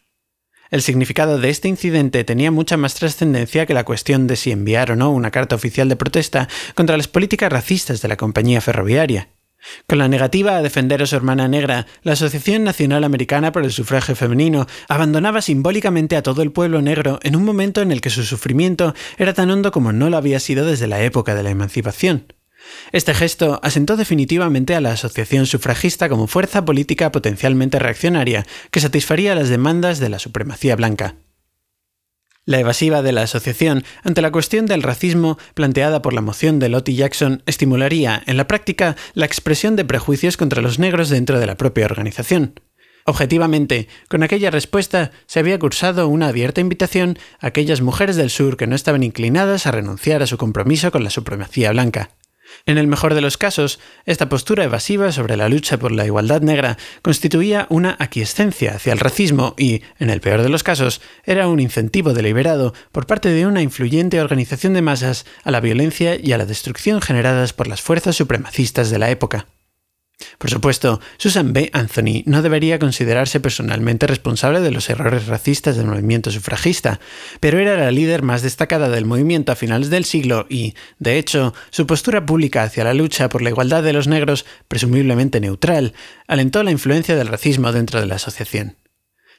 El 0.72 0.82
significado 0.82 1.38
de 1.38 1.50
este 1.50 1.68
incidente 1.68 2.24
tenía 2.24 2.50
mucha 2.50 2.76
más 2.76 2.96
trascendencia 2.96 3.66
que 3.66 3.76
la 3.76 3.86
cuestión 3.86 4.26
de 4.28 4.36
si 4.36 4.52
enviar 4.52 4.92
o 4.92 4.96
no 4.96 5.12
una 5.12 5.32
carta 5.32 5.56
oficial 5.56 5.88
de 5.90 5.96
protesta 5.96 6.50
contra 6.74 6.98
las 6.98 7.08
políticas 7.08 7.52
racistas 7.52 8.02
de 8.02 8.08
la 8.08 8.18
compañía 8.18 8.62
ferroviaria. 8.62 9.30
Con 9.88 9.98
la 9.98 10.08
negativa 10.08 10.58
a 10.58 10.62
defender 10.62 11.02
a 11.02 11.06
su 11.06 11.16
hermana 11.16 11.48
negra, 11.48 11.88
la 12.04 12.14
Asociación 12.14 12.64
Nacional 12.64 13.04
Americana 13.04 13.52
por 13.52 13.64
el 13.64 13.72
Sufragio 13.72 14.16
Femenino 14.16 14.68
abandonaba 14.88 15.42
simbólicamente 15.42 16.16
a 16.16 16.24
todo 16.24 16.42
el 16.42 16.52
pueblo 16.52 16.82
negro 16.82 17.20
en 17.24 17.36
un 17.36 17.44
momento 17.44 17.82
en 17.82 17.92
el 17.92 18.02
que 18.02 18.10
su 18.10 18.24
sufrimiento 18.24 18.94
era 19.18 19.34
tan 19.34 19.52
hondo 19.52 19.72
como 19.72 19.92
no 19.92 20.10
lo 20.10 20.18
había 20.18 20.40
sido 20.40 20.66
desde 20.66 20.88
la 20.88 21.02
época 21.02 21.36
de 21.36 21.44
la 21.44 21.50
emancipación. 21.50 22.34
Este 22.92 23.14
gesto 23.14 23.60
asentó 23.64 23.96
definitivamente 23.96 24.76
a 24.76 24.82
la 24.82 24.92
asociación 24.92 25.46
sufragista 25.46 26.10
como 26.10 26.28
fuerza 26.28 26.66
política 26.66 27.12
potencialmente 27.12 27.80
reaccionaria 27.80 28.46
que 28.72 28.80
satisfaría 28.80 29.36
las 29.36 29.50
demandas 29.50 30.00
de 30.00 30.10
la 30.10 30.20
supremacía 30.20 30.76
blanca. 30.76 31.16
La 32.48 32.60
evasiva 32.60 33.02
de 33.02 33.12
la 33.12 33.24
asociación 33.24 33.84
ante 34.04 34.22
la 34.22 34.32
cuestión 34.32 34.68
del 34.68 34.84
racismo 34.84 35.40
planteada 35.56 36.04
por 36.04 36.14
la 36.14 36.22
moción 36.22 36.60
de 36.60 36.70
Lottie 36.70 36.94
Jackson 36.94 37.42
estimularía, 37.48 38.22
en 38.28 38.38
la 38.38 38.48
práctica, 38.48 38.96
la 39.16 39.26
expresión 39.26 39.76
de 39.76 39.84
prejuicios 39.84 40.38
contra 40.38 40.62
los 40.62 40.78
negros 40.78 41.10
dentro 41.10 41.40
de 41.40 41.48
la 41.48 41.56
propia 41.56 41.86
organización. 41.86 42.60
Objetivamente, 43.06 43.88
con 44.10 44.22
aquella 44.22 44.52
respuesta 44.52 45.12
se 45.26 45.40
había 45.40 45.58
cursado 45.58 46.08
una 46.08 46.28
abierta 46.28 46.62
invitación 46.62 47.18
a 47.40 47.48
aquellas 47.48 47.82
mujeres 47.82 48.16
del 48.16 48.30
sur 48.30 48.58
que 48.58 48.68
no 48.68 48.76
estaban 48.76 49.02
inclinadas 49.02 49.66
a 49.66 49.72
renunciar 49.72 50.22
a 50.22 50.28
su 50.28 50.38
compromiso 50.38 50.92
con 50.92 51.04
la 51.04 51.10
supremacía 51.10 51.72
blanca. 51.72 52.12
En 52.66 52.78
el 52.78 52.88
mejor 52.88 53.14
de 53.14 53.22
los 53.22 53.38
casos, 53.38 53.80
esta 54.06 54.30
postura 54.30 54.64
evasiva 54.64 55.12
sobre 55.12 55.38
la 55.38 55.50
lucha 55.50 55.78
por 55.78 55.92
la 55.92 56.06
igualdad 56.06 56.42
negra 56.42 56.78
constituía 57.02 57.68
una 57.70 57.96
aquiescencia 58.00 58.76
hacia 58.76 58.94
el 58.94 59.00
racismo 59.00 59.56
y, 59.58 59.84
en 60.00 60.10
el 60.10 60.22
peor 60.22 60.42
de 60.42 60.50
los 60.50 60.64
casos, 60.64 61.02
era 61.24 61.48
un 61.48 61.60
incentivo 61.60 62.14
deliberado 62.14 62.74
por 62.92 63.06
parte 63.06 63.30
de 63.30 63.46
una 63.46 63.62
influyente 63.62 64.22
organización 64.22 64.74
de 64.74 64.82
masas 64.82 65.26
a 65.44 65.52
la 65.52 65.60
violencia 65.60 66.18
y 66.22 66.34
a 66.34 66.38
la 66.38 66.46
destrucción 66.46 67.02
generadas 67.02 67.54
por 67.54 67.68
las 67.68 67.82
fuerzas 67.82 68.16
supremacistas 68.16 68.90
de 68.90 69.00
la 69.00 69.10
época. 69.10 69.48
Por 70.38 70.50
supuesto, 70.50 71.02
Susan 71.18 71.54
B. 71.54 71.70
Anthony 71.74 72.24
no 72.26 72.42
debería 72.42 72.80
considerarse 72.80 73.40
personalmente 73.40 74.08
responsable 74.08 74.62
de 74.62 74.72
los 74.72 74.90
errores 74.90 75.28
racistas 75.28 75.76
del 75.76 75.88
movimiento 75.88 76.32
sufragista, 76.32 77.00
pero 77.40 77.60
era 77.60 77.78
la 77.78 77.92
líder 77.92 78.22
más 78.22 78.42
destacada 78.42 78.90
del 78.90 79.06
movimiento 79.06 79.52
a 79.52 79.56
finales 79.56 79.90
del 79.90 80.06
siglo 80.06 80.46
y, 80.50 80.74
de 81.00 81.18
hecho, 81.18 81.54
su 81.70 81.86
postura 81.86 82.26
pública 82.26 82.64
hacia 82.64 82.86
la 82.86 82.94
lucha 82.94 83.30
por 83.30 83.42
la 83.42 83.50
igualdad 83.50 83.84
de 83.84 83.94
los 83.94 84.08
negros, 84.08 84.46
presumiblemente 84.68 85.40
neutral, 85.40 85.94
alentó 86.28 86.64
la 86.64 86.72
influencia 86.72 87.16
del 87.16 87.28
racismo 87.28 87.72
dentro 87.72 88.00
de 88.00 88.06
la 88.06 88.16
asociación. 88.16 88.76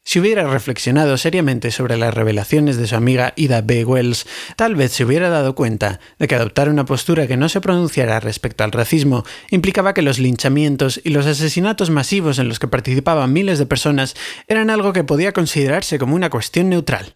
Si 0.09 0.21
hubiera 0.21 0.47
reflexionado 0.47 1.17
seriamente 1.17 1.73
sobre 1.73 1.97
las 1.97 2.15
revelaciones 2.15 2.77
de 2.77 2.87
su 2.87 2.95
amiga 2.95 3.33
Ida 3.35 3.61
B. 3.61 3.85
Wells, 3.85 4.25
tal 4.55 4.77
vez 4.77 4.93
se 4.93 5.05
hubiera 5.05 5.31
dado 5.31 5.57
cuenta 5.57 5.99
de 6.21 6.29
que 6.29 6.37
adoptar 6.37 6.69
una 6.69 6.85
postura 6.85 7.27
que 7.27 7.37
no 7.37 7.49
se 7.49 7.61
pronunciara 7.61 8.21
respecto 8.21 8.63
al 8.63 8.71
racismo 8.71 9.25
implicaba 9.51 9.95
que 9.95 10.03
los 10.03 10.21
linchamientos 10.21 11.01
y 11.03 11.11
los 11.11 11.27
asesinatos 11.27 11.91
masivos 11.91 12.39
en 12.39 12.47
los 12.47 12.61
que 12.61 12.69
participaban 12.69 13.33
miles 13.33 13.59
de 13.59 13.67
personas 13.67 14.15
eran 14.47 14.71
algo 14.71 14.93
que 14.93 15.03
podía 15.03 15.33
considerarse 15.33 15.99
como 15.99 16.15
una 16.15 16.31
cuestión 16.31 16.71
neutral. 16.71 17.16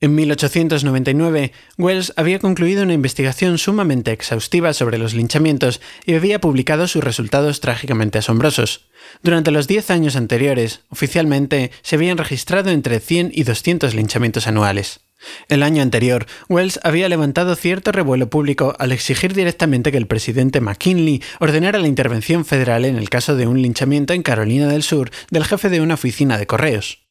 En 0.00 0.14
1899, 0.14 1.52
Wells 1.76 2.12
había 2.14 2.38
concluido 2.38 2.84
una 2.84 2.92
investigación 2.92 3.58
sumamente 3.58 4.12
exhaustiva 4.12 4.72
sobre 4.72 4.96
los 4.96 5.12
linchamientos 5.12 5.80
y 6.06 6.14
había 6.14 6.40
publicado 6.40 6.86
sus 6.86 7.02
resultados 7.02 7.60
trágicamente 7.60 8.18
asombrosos. 8.18 8.90
Durante 9.24 9.50
los 9.50 9.66
10 9.66 9.90
años 9.90 10.14
anteriores, 10.14 10.82
oficialmente, 10.88 11.72
se 11.82 11.96
habían 11.96 12.16
registrado 12.16 12.70
entre 12.70 13.00
100 13.00 13.32
y 13.34 13.42
200 13.42 13.94
linchamientos 13.96 14.46
anuales. 14.46 15.00
El 15.48 15.64
año 15.64 15.82
anterior, 15.82 16.26
Wells 16.48 16.78
había 16.84 17.08
levantado 17.08 17.56
cierto 17.56 17.90
revuelo 17.90 18.30
público 18.30 18.76
al 18.78 18.92
exigir 18.92 19.34
directamente 19.34 19.90
que 19.90 19.98
el 19.98 20.06
presidente 20.06 20.60
McKinley 20.60 21.24
ordenara 21.40 21.80
la 21.80 21.88
intervención 21.88 22.44
federal 22.44 22.84
en 22.84 22.94
el 22.94 23.10
caso 23.10 23.34
de 23.34 23.48
un 23.48 23.60
linchamiento 23.60 24.12
en 24.12 24.22
Carolina 24.22 24.68
del 24.68 24.84
Sur 24.84 25.10
del 25.32 25.44
jefe 25.44 25.70
de 25.70 25.80
una 25.80 25.94
oficina 25.94 26.38
de 26.38 26.46
correos. 26.46 27.07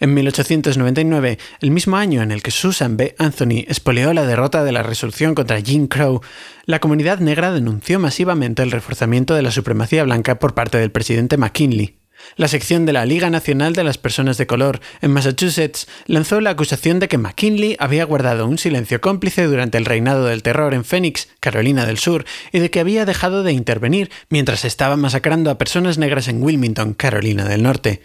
En 0.00 0.14
1899, 0.14 1.38
el 1.60 1.70
mismo 1.70 1.96
año 1.96 2.22
en 2.22 2.32
el 2.32 2.42
que 2.42 2.50
Susan 2.50 2.96
B. 2.96 3.14
Anthony 3.18 3.64
espoleó 3.68 4.12
la 4.12 4.26
derrota 4.26 4.64
de 4.64 4.72
la 4.72 4.82
resolución 4.82 5.34
contra 5.34 5.60
Jim 5.60 5.86
Crow, 5.86 6.20
la 6.64 6.80
comunidad 6.80 7.20
negra 7.20 7.52
denunció 7.52 7.98
masivamente 8.00 8.62
el 8.62 8.72
reforzamiento 8.72 9.34
de 9.34 9.42
la 9.42 9.52
supremacía 9.52 10.04
blanca 10.04 10.38
por 10.38 10.54
parte 10.54 10.78
del 10.78 10.90
presidente 10.90 11.36
McKinley. 11.36 11.98
La 12.36 12.48
sección 12.48 12.86
de 12.86 12.92
la 12.92 13.06
Liga 13.06 13.30
Nacional 13.30 13.72
de 13.74 13.84
las 13.84 13.98
Personas 13.98 14.36
de 14.36 14.46
Color 14.46 14.80
en 15.00 15.12
Massachusetts 15.12 15.86
lanzó 16.06 16.40
la 16.40 16.50
acusación 16.50 16.98
de 16.98 17.08
que 17.08 17.18
McKinley 17.18 17.76
había 17.78 18.04
guardado 18.04 18.46
un 18.46 18.58
silencio 18.58 19.00
cómplice 19.00 19.44
durante 19.44 19.78
el 19.78 19.84
reinado 19.84 20.26
del 20.26 20.42
terror 20.42 20.74
en 20.74 20.84
Phoenix, 20.84 21.28
Carolina 21.40 21.86
del 21.86 21.98
Sur, 21.98 22.24
y 22.52 22.58
de 22.58 22.70
que 22.70 22.80
había 22.80 23.04
dejado 23.04 23.42
de 23.42 23.52
intervenir 23.52 24.10
mientras 24.28 24.64
estaba 24.64 24.96
masacrando 24.96 25.50
a 25.50 25.58
personas 25.58 25.98
negras 25.98 26.28
en 26.28 26.42
Wilmington, 26.42 26.94
Carolina 26.94 27.44
del 27.44 27.62
Norte. 27.62 28.02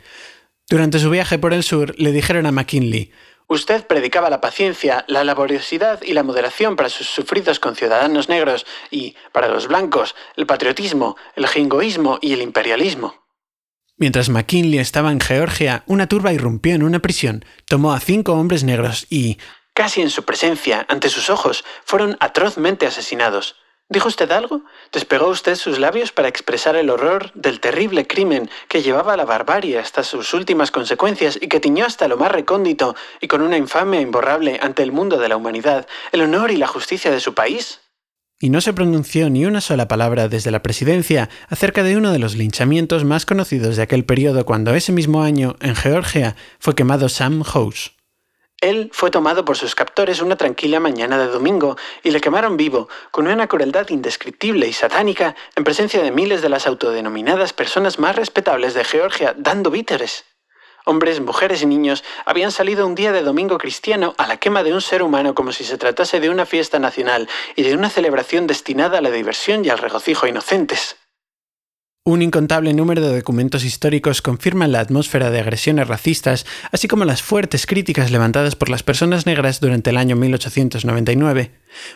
Durante 0.71 0.99
su 0.99 1.09
viaje 1.09 1.37
por 1.37 1.53
el 1.53 1.63
sur 1.63 1.93
le 1.97 2.13
dijeron 2.13 2.45
a 2.45 2.53
McKinley, 2.53 3.11
Usted 3.47 3.85
predicaba 3.87 4.29
la 4.29 4.39
paciencia, 4.39 5.03
la 5.09 5.25
laboriosidad 5.25 6.01
y 6.01 6.13
la 6.13 6.23
moderación 6.23 6.77
para 6.77 6.87
sus 6.87 7.07
sufridos 7.07 7.59
conciudadanos 7.59 8.29
negros 8.29 8.65
y, 8.89 9.17
para 9.33 9.49
los 9.49 9.67
blancos, 9.67 10.15
el 10.37 10.45
patriotismo, 10.45 11.17
el 11.35 11.49
jingoísmo 11.49 12.19
y 12.21 12.31
el 12.31 12.41
imperialismo. 12.41 13.25
Mientras 13.97 14.29
McKinley 14.29 14.79
estaba 14.79 15.11
en 15.11 15.19
Georgia, 15.19 15.83
una 15.87 16.07
turba 16.07 16.31
irrumpió 16.31 16.73
en 16.73 16.83
una 16.83 16.99
prisión, 16.99 17.43
tomó 17.65 17.91
a 17.91 17.99
cinco 17.99 18.31
hombres 18.31 18.63
negros 18.63 19.07
y, 19.09 19.39
casi 19.73 20.01
en 20.01 20.09
su 20.09 20.23
presencia, 20.23 20.85
ante 20.87 21.09
sus 21.09 21.29
ojos, 21.29 21.65
fueron 21.83 22.15
atrozmente 22.21 22.87
asesinados. 22.87 23.57
¿Dijo 23.91 24.07
usted 24.07 24.31
algo? 24.31 24.61
¿Despegó 24.93 25.27
usted 25.27 25.55
sus 25.55 25.77
labios 25.77 26.13
para 26.13 26.29
expresar 26.29 26.77
el 26.77 26.89
horror 26.89 27.33
del 27.33 27.59
terrible 27.59 28.07
crimen 28.07 28.49
que 28.69 28.81
llevaba 28.81 29.15
a 29.15 29.17
la 29.17 29.25
barbarie 29.25 29.77
hasta 29.77 30.05
sus 30.05 30.33
últimas 30.33 30.71
consecuencias 30.71 31.37
y 31.41 31.49
que 31.49 31.59
tiñó 31.59 31.85
hasta 31.85 32.07
lo 32.07 32.15
más 32.15 32.31
recóndito 32.31 32.95
y 33.19 33.27
con 33.27 33.41
una 33.41 33.57
infamia 33.57 33.99
imborrable 33.99 34.57
ante 34.61 34.81
el 34.81 34.93
mundo 34.93 35.17
de 35.17 35.27
la 35.27 35.35
humanidad 35.35 35.87
el 36.13 36.21
honor 36.21 36.51
y 36.51 36.55
la 36.55 36.67
justicia 36.67 37.11
de 37.11 37.19
su 37.19 37.33
país? 37.33 37.81
Y 38.39 38.49
no 38.49 38.61
se 38.61 38.71
pronunció 38.71 39.29
ni 39.29 39.45
una 39.45 39.59
sola 39.59 39.89
palabra 39.89 40.29
desde 40.29 40.51
la 40.51 40.63
presidencia 40.63 41.29
acerca 41.49 41.83
de 41.83 41.97
uno 41.97 42.13
de 42.13 42.19
los 42.19 42.37
linchamientos 42.37 43.03
más 43.03 43.25
conocidos 43.25 43.75
de 43.75 43.83
aquel 43.83 44.05
periodo 44.05 44.45
cuando 44.45 44.73
ese 44.73 44.93
mismo 44.93 45.21
año, 45.21 45.57
en 45.59 45.75
Georgia, 45.75 46.37
fue 46.59 46.75
quemado 46.75 47.09
Sam 47.09 47.43
House. 47.43 47.91
Él 48.61 48.91
fue 48.93 49.09
tomado 49.09 49.43
por 49.43 49.57
sus 49.57 49.73
captores 49.73 50.21
una 50.21 50.35
tranquila 50.35 50.79
mañana 50.79 51.17
de 51.17 51.25
domingo 51.25 51.77
y 52.03 52.11
le 52.11 52.21
quemaron 52.21 52.57
vivo, 52.57 52.89
con 53.09 53.27
una 53.27 53.47
crueldad 53.47 53.89
indescriptible 53.89 54.67
y 54.67 54.73
satánica, 54.73 55.35
en 55.55 55.63
presencia 55.63 56.03
de 56.03 56.11
miles 56.11 56.43
de 56.43 56.49
las 56.49 56.67
autodenominadas 56.67 57.53
personas 57.53 57.97
más 57.97 58.15
respetables 58.15 58.75
de 58.75 58.83
Georgia 58.83 59.33
dando 59.35 59.71
víteres. 59.71 60.25
Hombres, 60.85 61.21
mujeres 61.21 61.63
y 61.63 61.65
niños 61.65 62.03
habían 62.23 62.51
salido 62.51 62.85
un 62.85 62.93
día 62.93 63.11
de 63.11 63.23
domingo 63.23 63.57
cristiano 63.57 64.13
a 64.19 64.27
la 64.27 64.37
quema 64.37 64.61
de 64.61 64.73
un 64.73 64.81
ser 64.81 65.01
humano 65.01 65.33
como 65.33 65.51
si 65.51 65.63
se 65.63 65.79
tratase 65.79 66.19
de 66.19 66.29
una 66.29 66.45
fiesta 66.45 66.77
nacional 66.77 67.27
y 67.55 67.63
de 67.63 67.73
una 67.73 67.89
celebración 67.89 68.45
destinada 68.45 68.99
a 68.99 69.01
la 69.01 69.09
diversión 69.09 69.65
y 69.65 69.69
al 69.69 69.79
regocijo 69.79 70.27
inocentes. 70.27 71.00
Un 72.03 72.23
incontable 72.23 72.73
número 72.73 72.99
de 72.99 73.15
documentos 73.15 73.63
históricos 73.63 74.23
confirman 74.23 74.71
la 74.71 74.79
atmósfera 74.79 75.29
de 75.29 75.39
agresiones 75.39 75.87
racistas, 75.87 76.47
así 76.71 76.87
como 76.87 77.05
las 77.05 77.21
fuertes 77.21 77.67
críticas 77.67 78.09
levantadas 78.09 78.55
por 78.55 78.69
las 78.69 78.81
personas 78.81 79.27
negras 79.27 79.59
durante 79.59 79.91
el 79.91 79.97
año 79.97 80.15
1899. 80.15 81.51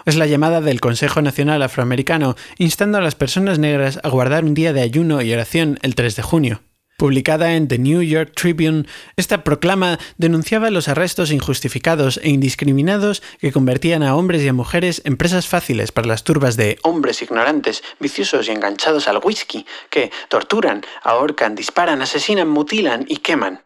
Es 0.06 0.16
la 0.16 0.28
llamada 0.28 0.62
del 0.62 0.80
Consejo 0.80 1.24
Nacional 1.24 1.64
Afroamericano 1.64 2.36
instando 2.60 3.00
a 3.00 3.02
las 3.02 3.16
personas 3.16 3.58
negras 3.58 4.00
a 4.04 4.10
guardar 4.10 4.46
un 4.46 4.54
día 4.54 4.74
de 4.74 4.82
ayuno 4.82 5.24
y 5.24 5.34
oración 5.34 5.80
el 5.82 5.96
3 5.96 6.16
de 6.16 6.22
junio. 6.22 6.62
Publicada 6.98 7.56
en 7.56 7.68
The 7.68 7.78
New 7.78 8.02
York 8.02 8.32
Tribune, 8.36 8.86
esta 9.18 9.44
proclama 9.44 10.00
denunciaba 10.18 10.70
los 10.70 10.88
arrestos 10.88 11.30
injustificados 11.32 12.22
e 12.24 12.30
indiscriminados 12.30 13.22
que 13.40 13.52
convertían 13.52 14.02
a 14.02 14.16
hombres 14.16 14.44
y 14.44 14.48
a 14.48 14.54
mujeres 14.54 15.02
en 15.04 15.18
presas 15.18 15.46
fáciles 15.46 15.92
para 15.92 16.08
las 16.08 16.24
turbas 16.24 16.56
de 16.56 16.80
hombres 16.84 17.22
ignorantes, 17.22 17.84
viciosos 18.00 18.48
y 18.48 18.52
enganchados 18.52 19.10
al 19.10 19.20
whisky, 19.22 19.66
que 19.90 20.10
torturan, 20.30 20.84
ahorcan, 21.04 21.54
disparan, 21.56 22.02
asesinan, 22.02 22.48
mutilan 22.48 23.04
y 23.10 23.18
queman. 23.18 23.66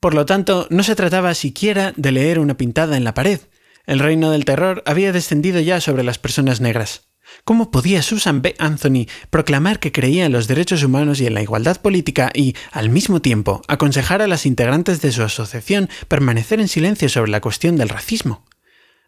Por 0.00 0.14
lo 0.14 0.26
tanto, 0.26 0.66
no 0.70 0.82
se 0.82 0.96
trataba 0.96 1.34
siquiera 1.34 1.92
de 1.94 2.10
leer 2.10 2.40
una 2.40 2.56
pintada 2.56 2.96
en 2.96 3.04
la 3.04 3.14
pared. 3.14 3.40
El 3.86 4.00
reino 4.00 4.32
del 4.32 4.44
terror 4.44 4.82
había 4.86 5.12
descendido 5.12 5.60
ya 5.60 5.80
sobre 5.80 6.02
las 6.02 6.18
personas 6.18 6.60
negras. 6.60 7.13
¿Cómo 7.44 7.70
podía 7.70 8.02
Susan 8.02 8.42
B. 8.42 8.54
Anthony 8.58 9.06
proclamar 9.30 9.80
que 9.80 9.92
creía 9.92 10.26
en 10.26 10.32
los 10.32 10.46
derechos 10.46 10.82
humanos 10.82 11.20
y 11.20 11.26
en 11.26 11.34
la 11.34 11.42
igualdad 11.42 11.80
política 11.80 12.30
y, 12.34 12.54
al 12.72 12.90
mismo 12.90 13.20
tiempo, 13.20 13.62
aconsejar 13.68 14.22
a 14.22 14.26
las 14.26 14.46
integrantes 14.46 15.00
de 15.00 15.12
su 15.12 15.22
asociación 15.22 15.88
permanecer 16.08 16.60
en 16.60 16.68
silencio 16.68 17.08
sobre 17.08 17.30
la 17.30 17.40
cuestión 17.40 17.76
del 17.76 17.88
racismo? 17.88 18.44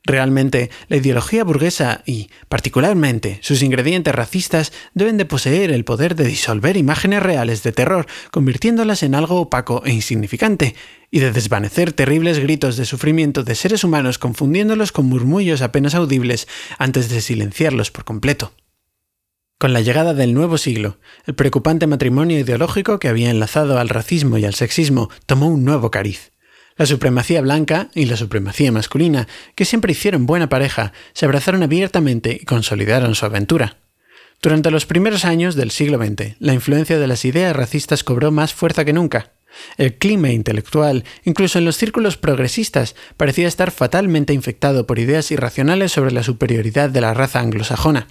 Realmente, 0.06 0.70
la 0.86 0.98
ideología 0.98 1.42
burguesa 1.42 2.04
y, 2.06 2.30
particularmente, 2.48 3.40
sus 3.42 3.60
ingredientes 3.62 4.14
racistas 4.14 4.72
deben 4.94 5.16
de 5.16 5.24
poseer 5.24 5.72
el 5.72 5.84
poder 5.84 6.14
de 6.14 6.24
disolver 6.24 6.76
imágenes 6.76 7.24
reales 7.24 7.64
de 7.64 7.72
terror, 7.72 8.06
convirtiéndolas 8.30 9.02
en 9.02 9.16
algo 9.16 9.40
opaco 9.40 9.82
e 9.84 9.92
insignificante, 9.92 10.76
y 11.10 11.18
de 11.18 11.32
desvanecer 11.32 11.92
terribles 11.92 12.38
gritos 12.38 12.76
de 12.76 12.84
sufrimiento 12.84 13.42
de 13.42 13.56
seres 13.56 13.82
humanos 13.82 14.18
confundiéndolos 14.18 14.92
con 14.92 15.06
murmullos 15.06 15.60
apenas 15.60 15.96
audibles 15.96 16.46
antes 16.78 17.08
de 17.08 17.20
silenciarlos 17.20 17.90
por 17.90 18.04
completo. 18.04 18.52
Con 19.58 19.72
la 19.72 19.80
llegada 19.80 20.14
del 20.14 20.34
nuevo 20.34 20.56
siglo, 20.56 20.98
el 21.24 21.34
preocupante 21.34 21.88
matrimonio 21.88 22.38
ideológico 22.38 23.00
que 23.00 23.08
había 23.08 23.30
enlazado 23.30 23.80
al 23.80 23.88
racismo 23.88 24.38
y 24.38 24.44
al 24.44 24.54
sexismo 24.54 25.10
tomó 25.26 25.48
un 25.48 25.64
nuevo 25.64 25.90
cariz. 25.90 26.30
La 26.76 26.84
supremacía 26.84 27.40
blanca 27.40 27.88
y 27.94 28.04
la 28.04 28.16
supremacía 28.16 28.70
masculina, 28.70 29.26
que 29.54 29.64
siempre 29.64 29.92
hicieron 29.92 30.26
buena 30.26 30.48
pareja, 30.48 30.92
se 31.14 31.24
abrazaron 31.24 31.62
abiertamente 31.62 32.38
y 32.40 32.44
consolidaron 32.44 33.14
su 33.14 33.24
aventura. 33.24 33.78
Durante 34.42 34.70
los 34.70 34.84
primeros 34.84 35.24
años 35.24 35.54
del 35.54 35.70
siglo 35.70 35.96
XX, 35.96 36.36
la 36.38 36.52
influencia 36.52 36.98
de 36.98 37.06
las 37.06 37.24
ideas 37.24 37.56
racistas 37.56 38.04
cobró 38.04 38.30
más 38.30 38.52
fuerza 38.52 38.84
que 38.84 38.92
nunca. 38.92 39.32
El 39.78 39.94
clima 39.94 40.30
intelectual, 40.30 41.04
incluso 41.24 41.58
en 41.58 41.64
los 41.64 41.76
círculos 41.76 42.18
progresistas, 42.18 42.94
parecía 43.16 43.48
estar 43.48 43.70
fatalmente 43.70 44.34
infectado 44.34 44.86
por 44.86 44.98
ideas 44.98 45.30
irracionales 45.30 45.92
sobre 45.92 46.12
la 46.12 46.22
superioridad 46.22 46.90
de 46.90 47.00
la 47.00 47.14
raza 47.14 47.40
anglosajona. 47.40 48.06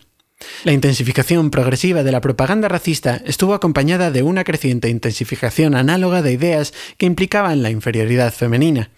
La 0.63 0.71
intensificación 0.71 1.51
progresiva 1.51 2.03
de 2.03 2.11
la 2.11 2.21
propaganda 2.21 2.67
racista 2.67 3.21
estuvo 3.25 3.53
acompañada 3.53 4.11
de 4.11 4.23
una 4.23 4.43
creciente 4.43 4.89
intensificación 4.89 5.75
análoga 5.75 6.21
de 6.21 6.33
ideas 6.33 6.73
que 6.97 7.05
implicaban 7.05 7.61
la 7.61 7.69
inferioridad 7.69 8.33
femenina. 8.33 8.89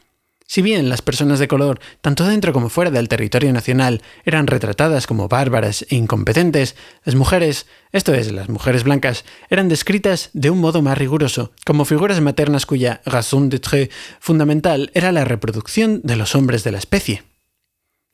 Si 0.49 0.61
bien 0.61 0.87
las 0.87 1.01
personas 1.01 1.39
de 1.39 1.49
color, 1.49 1.81
tanto 1.99 2.25
dentro 2.25 2.53
como 2.53 2.69
fuera 2.69 2.89
del 2.89 3.09
territorio 3.09 3.51
nacional, 3.51 4.01
eran 4.23 4.47
retratadas 4.47 5.05
como 5.05 5.27
bárbaras 5.27 5.85
e 5.89 5.95
incompetentes, 5.95 6.77
las 7.03 7.15
mujeres, 7.15 7.65
esto 7.91 8.13
es, 8.13 8.31
las 8.31 8.47
mujeres 8.47 8.85
blancas, 8.85 9.25
eran 9.49 9.67
descritas 9.67 10.29
de 10.31 10.49
un 10.49 10.59
modo 10.59 10.81
más 10.81 10.97
riguroso, 10.97 11.51
como 11.65 11.83
figuras 11.83 12.21
maternas 12.21 12.65
cuya 12.65 13.01
raison 13.05 13.49
d'être 13.49 13.89
fundamental 14.21 14.89
era 14.93 15.11
la 15.11 15.25
reproducción 15.25 15.99
de 16.05 16.15
los 16.15 16.33
hombres 16.33 16.63
de 16.63 16.71
la 16.71 16.77
especie. 16.77 17.23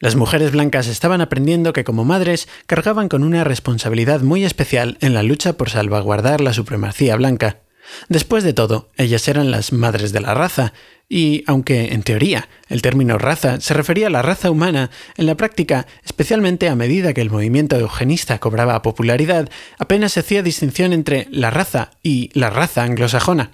Las 0.04 0.18
mujeres 0.18 0.52
blancas 0.52 0.88
estaban 0.88 1.22
aprendiendo 1.22 1.72
que 1.72 1.86
como 1.86 2.04
madres 2.04 2.50
cargaban 2.66 3.08
con 3.08 3.24
una 3.24 3.46
responsabilidad 3.46 4.20
muy 4.20 4.44
especial 4.44 4.98
en 5.00 5.13
la 5.13 5.24
lucha 5.24 5.54
por 5.54 5.70
salvaguardar 5.70 6.42
la 6.42 6.52
supremacía 6.52 7.16
blanca. 7.16 7.62
Después 8.10 8.44
de 8.44 8.52
todo, 8.52 8.92
ellas 8.98 9.26
eran 9.30 9.50
las 9.50 9.72
madres 9.72 10.12
de 10.12 10.20
la 10.20 10.34
raza, 10.34 10.74
y 11.08 11.46
aunque 11.48 11.94
en 11.94 12.04
teoría 12.04 12.50
el 12.68 12.82
término 12.82 13.18
raza 13.18 13.62
se 13.62 13.74
refería 13.74 14.08
a 14.08 14.10
la 14.10 14.22
raza 14.22 14.52
humana, 14.52 14.92
en 15.16 15.26
la 15.26 15.36
práctica, 15.36 15.88
especialmente 16.04 16.68
a 16.68 16.76
medida 16.76 17.13
que 17.13 17.22
el 17.22 17.32
movimiento 17.32 17.78
eugenista 17.78 18.39
cobraba 18.39 18.82
popularidad, 18.82 19.50
apenas 19.80 20.12
se 20.12 20.20
hacía 20.20 20.44
distinción 20.44 20.92
entre 20.92 21.28
la 21.32 21.50
raza 21.50 21.92
y 22.04 22.30
la 22.34 22.50
raza 22.50 22.84
anglosajona. 22.84 23.52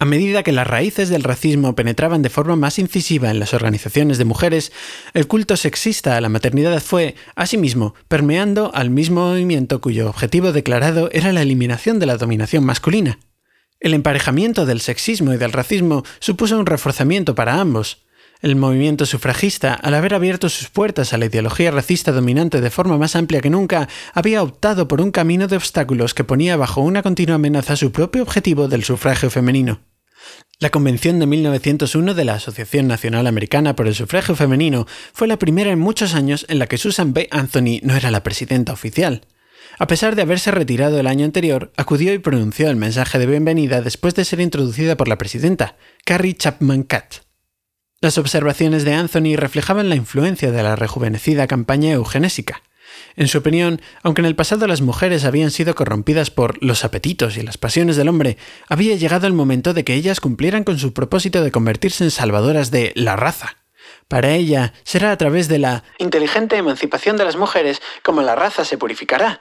A 0.00 0.04
medida 0.04 0.44
que 0.44 0.52
las 0.52 0.68
raíces 0.68 1.08
del 1.08 1.24
racismo 1.24 1.74
penetraban 1.74 2.22
de 2.22 2.30
forma 2.30 2.54
más 2.54 2.78
incisiva 2.78 3.32
en 3.32 3.40
las 3.40 3.52
organizaciones 3.52 4.16
de 4.16 4.24
mujeres, 4.24 4.70
el 5.12 5.26
culto 5.26 5.56
sexista 5.56 6.16
a 6.16 6.20
la 6.20 6.28
maternidad 6.28 6.80
fue, 6.80 7.16
asimismo, 7.34 7.96
permeando 8.06 8.72
al 8.72 8.90
mismo 8.90 9.26
movimiento 9.26 9.80
cuyo 9.80 10.08
objetivo 10.08 10.52
declarado 10.52 11.10
era 11.10 11.32
la 11.32 11.42
eliminación 11.42 11.98
de 11.98 12.06
la 12.06 12.16
dominación 12.16 12.64
masculina. 12.64 13.18
El 13.80 13.92
emparejamiento 13.92 14.66
del 14.66 14.80
sexismo 14.80 15.34
y 15.34 15.36
del 15.36 15.50
racismo 15.50 16.04
supuso 16.20 16.56
un 16.60 16.66
reforzamiento 16.66 17.34
para 17.34 17.60
ambos. 17.60 18.06
El 18.40 18.54
movimiento 18.54 19.04
sufragista, 19.04 19.74
al 19.74 19.94
haber 19.94 20.14
abierto 20.14 20.48
sus 20.48 20.68
puertas 20.68 21.12
a 21.12 21.18
la 21.18 21.26
ideología 21.26 21.72
racista 21.72 22.12
dominante 22.12 22.60
de 22.60 22.70
forma 22.70 22.96
más 22.96 23.16
amplia 23.16 23.40
que 23.40 23.50
nunca, 23.50 23.88
había 24.14 24.44
optado 24.44 24.86
por 24.86 25.00
un 25.00 25.10
camino 25.10 25.48
de 25.48 25.56
obstáculos 25.56 26.14
que 26.14 26.22
ponía 26.22 26.56
bajo 26.56 26.80
una 26.80 27.02
continua 27.02 27.34
amenaza 27.34 27.74
su 27.74 27.90
propio 27.90 28.22
objetivo 28.22 28.68
del 28.68 28.84
sufragio 28.84 29.28
femenino. 29.28 29.80
La 30.60 30.70
Convención 30.70 31.18
de 31.18 31.26
1901 31.26 32.14
de 32.14 32.24
la 32.24 32.34
Asociación 32.34 32.86
Nacional 32.86 33.26
Americana 33.26 33.74
por 33.74 33.88
el 33.88 33.94
Sufragio 33.94 34.34
Femenino 34.34 34.86
fue 35.12 35.28
la 35.28 35.38
primera 35.38 35.70
en 35.70 35.78
muchos 35.78 36.14
años 36.14 36.46
en 36.48 36.58
la 36.58 36.66
que 36.66 36.78
Susan 36.78 37.12
B. 37.12 37.28
Anthony 37.30 37.80
no 37.82 37.94
era 37.94 38.10
la 38.10 38.24
presidenta 38.24 38.72
oficial. 38.72 39.22
A 39.78 39.86
pesar 39.86 40.16
de 40.16 40.22
haberse 40.22 40.50
retirado 40.50 40.98
el 40.98 41.06
año 41.06 41.24
anterior, 41.24 41.72
acudió 41.76 42.12
y 42.12 42.18
pronunció 42.18 42.70
el 42.70 42.76
mensaje 42.76 43.18
de 43.18 43.26
bienvenida 43.26 43.82
después 43.82 44.14
de 44.14 44.24
ser 44.24 44.40
introducida 44.40 44.96
por 44.96 45.06
la 45.06 45.18
presidenta, 45.18 45.76
Carrie 46.04 46.34
Chapman 46.34 46.82
Catt. 46.82 47.27
Las 48.00 48.16
observaciones 48.16 48.84
de 48.84 48.94
Anthony 48.94 49.34
reflejaban 49.34 49.88
la 49.88 49.96
influencia 49.96 50.52
de 50.52 50.62
la 50.62 50.76
rejuvenecida 50.76 51.48
campaña 51.48 51.90
eugenésica. 51.90 52.62
En 53.16 53.26
su 53.26 53.38
opinión, 53.38 53.82
aunque 54.04 54.20
en 54.20 54.26
el 54.26 54.36
pasado 54.36 54.68
las 54.68 54.82
mujeres 54.82 55.24
habían 55.24 55.50
sido 55.50 55.74
corrompidas 55.74 56.30
por 56.30 56.62
los 56.62 56.84
apetitos 56.84 57.36
y 57.36 57.42
las 57.42 57.58
pasiones 57.58 57.96
del 57.96 58.08
hombre, 58.08 58.38
había 58.68 58.94
llegado 58.94 59.26
el 59.26 59.32
momento 59.32 59.74
de 59.74 59.82
que 59.82 59.94
ellas 59.94 60.20
cumplieran 60.20 60.62
con 60.62 60.78
su 60.78 60.94
propósito 60.94 61.42
de 61.42 61.50
convertirse 61.50 62.04
en 62.04 62.12
salvadoras 62.12 62.70
de 62.70 62.92
la 62.94 63.16
raza. 63.16 63.56
Para 64.06 64.30
ella 64.30 64.74
será 64.84 65.10
a 65.10 65.18
través 65.18 65.48
de 65.48 65.58
la 65.58 65.82
inteligente 65.98 66.56
emancipación 66.56 67.16
de 67.16 67.24
las 67.24 67.34
mujeres 67.34 67.82
como 68.04 68.22
la 68.22 68.36
raza 68.36 68.64
se 68.64 68.78
purificará. 68.78 69.40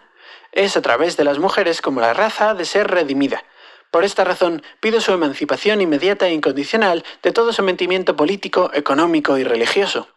Es 0.51 0.75
a 0.75 0.81
través 0.81 1.15
de 1.15 1.25
las 1.25 1.37
mujeres 1.37 1.79
como 1.79 2.01
la 2.01 2.15
raza 2.15 2.49
ha 2.49 2.53
de 2.55 2.65
ser 2.65 2.87
redimida. 2.87 3.43
Por 3.91 4.03
esta 4.03 4.23
razón, 4.23 4.61
pido 4.79 5.01
su 5.01 5.11
emancipación 5.11 5.81
inmediata 5.81 6.27
e 6.27 6.33
incondicional 6.33 7.03
de 7.23 7.31
todo 7.31 7.53
sometimiento 7.53 8.15
político, 8.15 8.71
económico 8.73 9.37
y 9.37 9.43
religioso. 9.43 10.09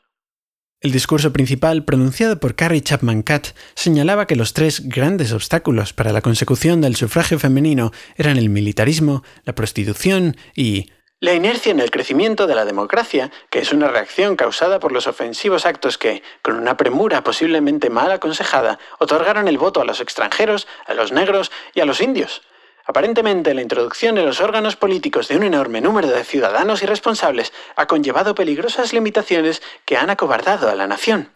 El 0.83 0.93
discurso 0.93 1.31
principal, 1.31 1.85
pronunciado 1.85 2.41
por 2.41 2.55
Carrie 2.55 2.81
Chapman 2.81 3.23
Catt, 3.23 3.49
señalaba 3.75 4.27
que 4.27 4.35
los 4.35 4.55
tres 4.55 4.89
grandes 4.89 5.33
obstáculos 5.33 5.93
para 5.93 6.13
la 6.13 6.23
consecución 6.23 6.81
del 6.81 6.97
sufragio 6.97 7.39
femenino 7.39 7.93
eran 8.17 8.39
el 8.39 8.49
militarismo, 8.49 9.23
la 9.45 9.55
prostitución 9.55 10.37
y 10.57 10.91
la 11.23 11.35
inercia 11.35 11.71
en 11.71 11.81
el 11.81 11.91
crecimiento 11.91 12.47
de 12.47 12.55
la 12.55 12.65
democracia, 12.65 13.31
que 13.51 13.59
es 13.59 13.73
una 13.73 13.89
reacción 13.89 14.37
causada 14.37 14.81
por 14.81 14.91
los 14.91 15.07
ofensivos 15.07 15.67
actos 15.67 15.99
que, 15.99 16.23
con 16.41 16.57
una 16.57 16.79
premura 16.79 17.23
posiblemente 17.23 17.91
mal 17.91 18.11
aconsejada, 18.11 18.79
otorgaron 18.99 19.47
el 19.47 19.59
voto 19.59 19.83
a 19.83 19.85
los 19.85 20.01
extranjeros, 20.01 20.67
a 20.87 20.95
los 20.95 21.13
negros 21.13 21.53
y 21.75 21.81
a 21.81 21.85
los 21.85 22.01
indios. 22.01 22.41
Aparentemente, 22.87 23.55
la 23.55 23.63
introducción 23.63 24.19
en 24.19 24.27
los 24.27 24.41
órganos 24.41 24.77
políticos 24.77 25.29
de 25.29 25.37
un 25.37 25.45
enorme 25.45 25.81
número 25.81 26.09
de 26.09 26.25
ciudadanos 26.25 26.83
irresponsables 26.83 27.53
ha 27.77 27.87
conllevado 27.87 28.35
peligrosas 28.35 28.93
limitaciones 28.93 29.63
que 29.85 29.97
han 29.97 30.11
acobardado 30.11 30.69
a 30.69 30.75
la 30.75 30.87
nación. 30.87 31.31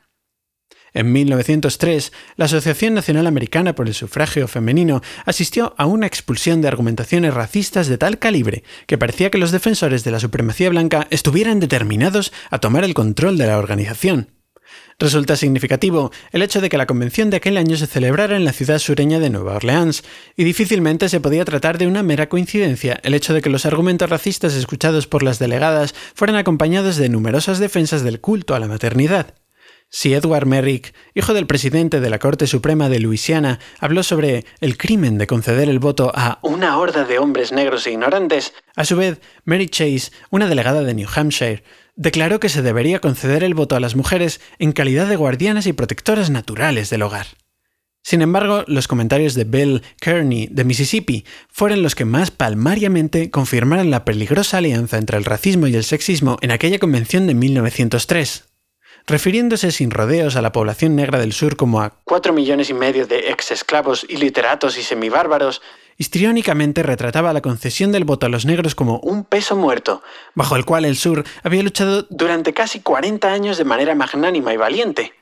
En 0.95 1.13
1903, 1.13 2.13
la 2.37 2.45
Asociación 2.45 2.95
Nacional 2.95 3.27
Americana 3.27 3.75
por 3.75 3.89
el 3.89 3.95
Sufragio 3.95 4.47
Femenino 4.47 5.03
asistió 5.27 5.75
a 5.77 5.87
una 5.87 6.07
expulsión 6.07 6.63
de 6.63 6.69
argumentaciones 6.69 7.35
racistas 7.35 7.89
de 7.89 7.99
tal 7.99 8.21
calibre 8.21 8.63
que 8.87 8.97
parecía 8.97 9.31
que 9.31 9.39
los 9.39 9.51
defensores 9.51 10.05
de 10.05 10.13
la 10.13 10.21
supremacía 10.21 10.71
blanca 10.71 11.09
estuvieran 11.11 11.59
determinados 11.59 12.33
a 12.51 12.61
tomar 12.61 12.85
el 12.85 12.95
control 12.95 13.37
de 13.39 13.49
la 13.49 13.59
organización. 13.59 14.31
Resulta 14.99 15.37
significativo 15.37 16.13
el 16.31 16.43
hecho 16.43 16.61
de 16.61 16.69
que 16.69 16.79
la 16.79 16.87
convención 16.87 17.31
de 17.31 17.39
aquel 17.39 17.57
año 17.57 17.77
se 17.77 17.87
celebrara 17.87 18.37
en 18.37 18.45
la 18.45 18.53
ciudad 18.53 18.79
sureña 18.79 19.19
de 19.19 19.31
Nueva 19.31 19.57
Orleans, 19.57 20.05
y 20.37 20.45
difícilmente 20.45 21.09
se 21.09 21.21
podía 21.21 21.45
tratar 21.45 21.79
de 21.79 21.87
una 21.87 22.03
mera 22.03 22.29
coincidencia 22.29 23.01
el 23.03 23.15
hecho 23.15 23.35
de 23.35 23.43
que 23.43 23.51
los 23.51 23.67
argumentos 23.67 24.11
racistas 24.11 24.55
escuchados 24.55 25.07
por 25.07 25.23
las 25.23 25.39
delegadas 25.39 25.95
fueran 26.15 26.37
acompañados 26.37 26.97
de 26.97 27.09
numerosas 27.09 27.59
defensas 27.59 28.03
del 28.03 28.21
culto 28.21 28.55
a 28.55 28.61
la 28.61 28.69
maternidad. 28.69 29.35
Si 29.91 30.13
Edward 30.13 30.47
Merrick, 30.47 30.93
hijo 31.15 31.35
del 31.35 31.47
presidente 31.47 32.01
de 32.01 32.11
la 32.11 32.19
Corte 32.19 32.49
Suprema 32.49 32.89
de 32.89 32.99
Luisiana, 32.99 33.61
habló 33.79 34.03
sobre 34.03 34.45
el 34.61 34.77
crimen 34.77 35.19
de 35.19 35.29
conceder 35.29 35.69
el 35.69 35.79
voto 35.79 36.11
a 36.15 36.41
una 36.43 36.79
horda 36.79 37.05
de 37.05 37.19
hombres 37.19 37.53
negros 37.53 37.87
e 37.87 37.93
ignorantes, 37.93 38.55
a 38.75 38.85
su 38.85 38.97
vez, 38.97 39.21
Mary 39.45 39.69
Chase, 39.69 40.11
una 40.31 40.49
delegada 40.49 40.83
de 40.83 40.95
New 40.95 41.09
Hampshire, 41.15 41.63
declaró 41.97 42.41
que 42.41 42.49
se 42.49 42.63
debería 42.63 43.01
conceder 43.01 43.45
el 43.45 43.55
voto 43.55 43.77
a 43.77 43.81
las 43.81 43.97
mujeres 43.97 44.41
en 44.59 44.73
calidad 44.73 45.07
de 45.09 45.17
guardianas 45.17 45.67
y 45.67 45.73
protectoras 45.73 46.31
naturales 46.31 46.91
del 46.91 47.03
hogar. 47.03 47.27
Sin 48.03 48.21
embargo, 48.21 48.65
los 48.67 48.87
comentarios 48.87 49.35
de 49.35 49.45
Bill 49.45 49.83
Kearney 49.99 50.49
de 50.51 50.65
Mississippi 50.65 51.25
fueron 51.49 51.83
los 51.83 51.95
que 51.95 52.05
más 52.05 52.31
palmariamente 52.31 53.31
confirmaron 53.31 53.91
la 53.91 54.05
peligrosa 54.05 54.59
alianza 54.59 54.99
entre 54.99 55.17
el 55.17 55.25
racismo 55.25 55.69
y 55.69 55.75
el 55.75 55.85
sexismo 55.85 56.37
en 56.43 56.51
aquella 56.51 56.79
convención 56.79 57.27
de 57.27 57.35
1903 57.35 58.45
refiriéndose 59.07 59.71
sin 59.71 59.91
rodeos 59.91 60.37
a 60.37 60.43
la 60.43 60.53
población 60.53 60.97
negra 60.97 61.19
del 61.19 61.33
sur 61.33 61.57
como 61.57 61.81
a 61.81 62.01
cuatro 62.05 62.33
millones 62.33 62.71
y 62.71 62.75
medio 62.75 63.07
de 63.07 63.31
ex-esclavos, 63.31 64.07
iliteratos 64.09 64.79
y 64.79 64.83
semibárbaros, 64.83 65.61
histriónicamente 65.99 66.83
retrataba 66.83 67.33
la 67.33 67.41
concesión 67.41 67.93
del 67.93 68.05
voto 68.05 68.27
a 68.27 68.29
los 68.29 68.47
negros 68.47 68.75
como 68.75 68.99
un 69.01 69.25
peso 69.25 69.57
muerto, 69.57 70.03
bajo 70.35 70.57
el 70.57 70.65
cual 70.65 70.85
el 70.85 70.97
sur 70.97 71.25
había 71.43 71.63
luchado 71.63 72.07
durante 72.11 72.53
casi 72.53 72.81
40 72.81 73.33
años 73.33 73.59
de 73.59 73.65
manera 73.65 73.95
magnánima 73.95 74.53
y 74.53 74.57
valiente 74.57 75.13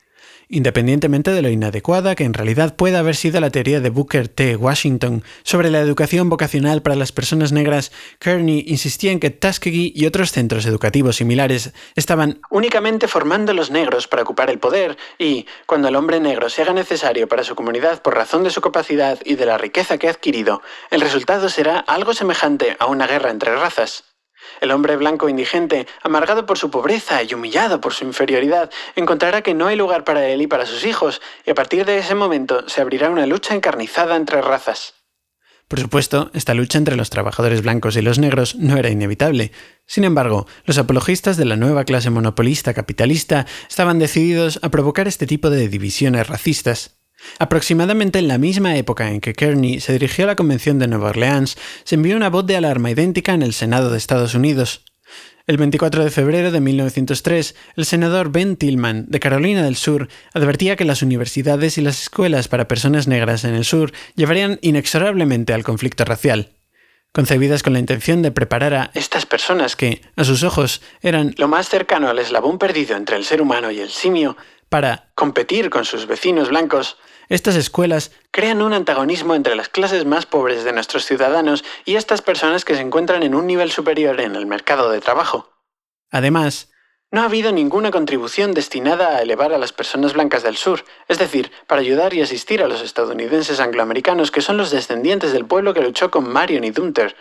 independientemente 0.49 1.31
de 1.31 1.41
lo 1.41 1.49
inadecuada 1.49 2.15
que 2.15 2.23
en 2.23 2.33
realidad 2.33 2.75
pueda 2.75 2.99
haber 2.99 3.15
sido 3.15 3.39
la 3.39 3.49
teoría 3.49 3.79
de 3.79 3.89
Booker 3.89 4.27
T. 4.27 4.55
Washington 4.55 5.23
sobre 5.43 5.69
la 5.71 5.79
educación 5.79 6.29
vocacional 6.29 6.81
para 6.81 6.95
las 6.95 7.11
personas 7.11 7.51
negras, 7.51 7.91
Kearney 8.19 8.63
insistía 8.67 9.11
en 9.11 9.19
que 9.19 9.29
Tuskegee 9.29 9.91
y 9.95 10.05
otros 10.05 10.31
centros 10.31 10.65
educativos 10.65 11.17
similares 11.17 11.73
estaban 11.95 12.39
únicamente 12.49 13.07
formando 13.07 13.51
a 13.51 13.55
los 13.55 13.71
negros 13.71 14.07
para 14.07 14.23
ocupar 14.23 14.49
el 14.49 14.59
poder 14.59 14.97
y, 15.17 15.45
cuando 15.65 15.87
el 15.87 15.95
hombre 15.95 16.19
negro 16.19 16.49
se 16.49 16.61
haga 16.61 16.73
necesario 16.73 17.27
para 17.27 17.43
su 17.43 17.55
comunidad 17.55 18.01
por 18.01 18.15
razón 18.15 18.43
de 18.43 18.49
su 18.49 18.61
capacidad 18.61 19.19
y 19.25 19.35
de 19.35 19.45
la 19.45 19.57
riqueza 19.57 19.97
que 19.97 20.07
ha 20.07 20.11
adquirido, 20.11 20.61
el 20.91 21.01
resultado 21.01 21.49
será 21.49 21.79
algo 21.79 22.13
semejante 22.13 22.75
a 22.79 22.85
una 22.87 23.07
guerra 23.07 23.31
entre 23.31 23.55
razas. 23.55 24.12
El 24.63 24.71
hombre 24.71 24.95
blanco 24.95 25.27
indigente, 25.27 25.87
amargado 26.03 26.45
por 26.45 26.57
su 26.57 26.71
pobreza 26.71 27.21
y 27.21 27.33
humillado 27.33 27.81
por 27.81 27.93
su 27.93 28.05
inferioridad, 28.05 28.71
encontrará 28.95 29.41
que 29.41 29.53
no 29.53 29.67
hay 29.67 29.75
lugar 29.75 30.05
para 30.05 30.25
él 30.29 30.41
y 30.41 30.47
para 30.47 30.65
sus 30.65 30.85
hijos, 30.85 31.21
y 31.45 31.51
a 31.51 31.53
partir 31.53 31.85
de 31.85 31.97
ese 31.97 32.15
momento 32.15 32.69
se 32.69 32.79
abrirá 32.79 33.09
una 33.09 33.25
lucha 33.25 33.55
encarnizada 33.55 34.15
entre 34.15 34.41
razas. 34.41 34.93
Por 35.67 35.81
supuesto, 35.81 36.31
esta 36.33 36.53
lucha 36.53 36.77
entre 36.77 36.95
los 36.95 37.09
trabajadores 37.09 37.61
blancos 37.61 37.97
y 37.97 38.01
los 38.01 38.19
negros 38.19 38.55
no 38.55 38.77
era 38.77 38.89
inevitable. 38.89 39.51
Sin 39.85 40.05
embargo, 40.05 40.47
los 40.63 40.77
apologistas 40.77 41.35
de 41.35 41.43
la 41.43 41.57
nueva 41.57 41.83
clase 41.83 42.09
monopolista 42.09 42.73
capitalista 42.73 43.45
estaban 43.69 43.99
decididos 43.99 44.61
a 44.63 44.69
provocar 44.69 45.09
este 45.09 45.27
tipo 45.27 45.49
de 45.49 45.67
divisiones 45.67 46.27
racistas. 46.27 47.02
Aproximadamente 47.39 48.19
en 48.19 48.27
la 48.27 48.37
misma 48.37 48.75
época 48.77 49.09
en 49.11 49.21
que 49.21 49.33
Kearney 49.33 49.79
se 49.79 49.93
dirigió 49.93 50.25
a 50.25 50.27
la 50.27 50.35
Convención 50.35 50.79
de 50.79 50.87
Nueva 50.87 51.09
Orleans, 51.09 51.57
se 51.83 51.95
envió 51.95 52.15
una 52.15 52.29
voz 52.29 52.45
de 52.45 52.57
alarma 52.57 52.91
idéntica 52.91 53.33
en 53.33 53.41
el 53.41 53.53
Senado 53.53 53.89
de 53.89 53.97
Estados 53.97 54.35
Unidos. 54.35 54.83
El 55.45 55.57
24 55.57 56.05
de 56.05 56.09
febrero 56.09 56.51
de 56.51 56.61
1903, 56.61 57.55
el 57.75 57.85
senador 57.85 58.31
Ben 58.31 58.55
Tillman, 58.55 59.07
de 59.09 59.19
Carolina 59.19 59.61
del 59.63 59.75
Sur, 59.75 60.07
advertía 60.33 60.77
que 60.77 60.85
las 60.85 61.01
universidades 61.01 61.77
y 61.77 61.81
las 61.81 62.01
escuelas 62.01 62.47
para 62.47 62.69
personas 62.69 63.09
negras 63.09 63.43
en 63.43 63.53
el 63.53 63.65
sur 63.65 63.91
llevarían 64.15 64.57
inexorablemente 64.61 65.53
al 65.53 65.65
conflicto 65.65 66.05
racial. 66.05 66.53
Concebidas 67.11 67.61
con 67.61 67.73
la 67.73 67.79
intención 67.79 68.21
de 68.21 68.31
preparar 68.31 68.73
a 68.73 68.91
estas 68.93 69.25
personas 69.25 69.75
que, 69.75 70.01
a 70.15 70.23
sus 70.23 70.43
ojos, 70.43 70.81
eran 71.01 71.35
lo 71.37 71.49
más 71.49 71.67
cercano 71.67 72.09
al 72.09 72.19
eslabón 72.19 72.57
perdido 72.57 72.95
entre 72.95 73.17
el 73.17 73.25
ser 73.25 73.41
humano 73.41 73.69
y 73.69 73.81
el 73.81 73.89
simio, 73.89 74.37
para 74.69 75.11
competir 75.13 75.69
con 75.69 75.83
sus 75.83 76.07
vecinos 76.07 76.49
blancos, 76.49 76.97
estas 77.29 77.55
escuelas 77.55 78.11
crean 78.31 78.61
un 78.61 78.73
antagonismo 78.73 79.35
entre 79.35 79.55
las 79.55 79.69
clases 79.69 80.05
más 80.05 80.25
pobres 80.25 80.63
de 80.63 80.73
nuestros 80.73 81.05
ciudadanos 81.05 81.63
y 81.85 81.95
estas 81.95 82.21
personas 82.21 82.65
que 82.65 82.75
se 82.75 82.81
encuentran 82.81 83.23
en 83.23 83.35
un 83.35 83.47
nivel 83.47 83.71
superior 83.71 84.19
en 84.19 84.35
el 84.35 84.45
mercado 84.45 84.89
de 84.89 85.01
trabajo. 85.01 85.49
Además, 86.11 86.72
no 87.13 87.21
ha 87.21 87.25
habido 87.25 87.51
ninguna 87.51 87.91
contribución 87.91 88.55
destinada 88.55 89.15
a 89.15 89.21
elevar 89.21 89.53
a 89.53 89.59
las 89.59 89.71
personas 89.71 90.13
blancas 90.13 90.41
del 90.41 90.57
sur, 90.57 90.83
es 91.07 91.19
decir, 91.19 91.51
para 91.67 91.79
ayudar 91.79 92.15
y 92.15 92.23
asistir 92.23 92.63
a 92.63 92.67
los 92.67 92.81
estadounidenses 92.81 93.59
angloamericanos 93.59 94.31
que 94.31 94.41
son 94.41 94.57
los 94.57 94.71
descendientes 94.71 95.31
del 95.31 95.45
pueblo 95.45 95.75
que 95.75 95.81
luchó 95.81 96.09
con 96.09 96.27
Marion 96.27 96.63
y 96.63 96.71
Dunter. 96.71 97.15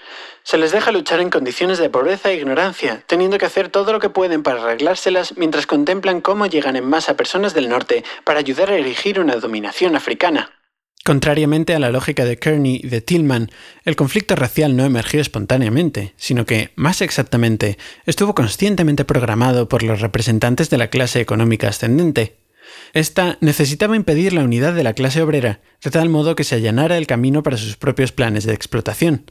Se 0.44 0.57
les 0.57 0.72
deja 0.72 0.92
luchar 0.92 1.20
en 1.20 1.28
condiciones 1.28 1.76
de 1.76 1.90
pobreza 1.90 2.31
e 2.31 2.37
ignorancia, 2.37 3.05
teniendo 3.07 3.37
que 3.37 3.44
hacer 3.44 3.68
todo 3.68 3.92
lo 3.92 4.00
que 4.00 4.09
pueden 4.09 4.42
para 4.42 4.62
arreglárselas 4.62 5.37
mientras 5.37 5.66
contemplan 5.66 6.22
cómo 6.22 6.46
llegan 6.46 6.76
en 6.76 6.88
masa 6.88 7.14
personas 7.14 7.52
del 7.52 7.68
norte 7.68 8.02
para 8.24 8.38
ayudar 8.38 8.70
a 8.70 8.76
erigir 8.76 9.20
una 9.20 9.37
dominación 9.37 9.94
africana. 9.94 10.62
Contrariamente 11.04 11.74
a 11.74 11.80
la 11.80 11.90
lógica 11.90 12.24
de 12.24 12.38
Kearney 12.38 12.80
y 12.84 12.88
de 12.88 13.00
Tillman, 13.00 13.50
el 13.84 13.96
conflicto 13.96 14.36
racial 14.36 14.76
no 14.76 14.84
emergió 14.84 15.20
espontáneamente, 15.20 16.14
sino 16.16 16.46
que, 16.46 16.70
más 16.76 17.02
exactamente, 17.02 17.76
estuvo 18.06 18.36
conscientemente 18.36 19.04
programado 19.04 19.68
por 19.68 19.82
los 19.82 20.00
representantes 20.00 20.70
de 20.70 20.78
la 20.78 20.90
clase 20.90 21.20
económica 21.20 21.68
ascendente. 21.68 22.36
Esta 22.92 23.36
necesitaba 23.40 23.96
impedir 23.96 24.32
la 24.32 24.44
unidad 24.44 24.74
de 24.74 24.84
la 24.84 24.92
clase 24.92 25.22
obrera, 25.22 25.60
de 25.82 25.90
tal 25.90 26.08
modo 26.08 26.36
que 26.36 26.44
se 26.44 26.54
allanara 26.54 26.96
el 26.96 27.08
camino 27.08 27.42
para 27.42 27.56
sus 27.56 27.76
propios 27.76 28.12
planes 28.12 28.44
de 28.44 28.54
explotación. 28.54 29.24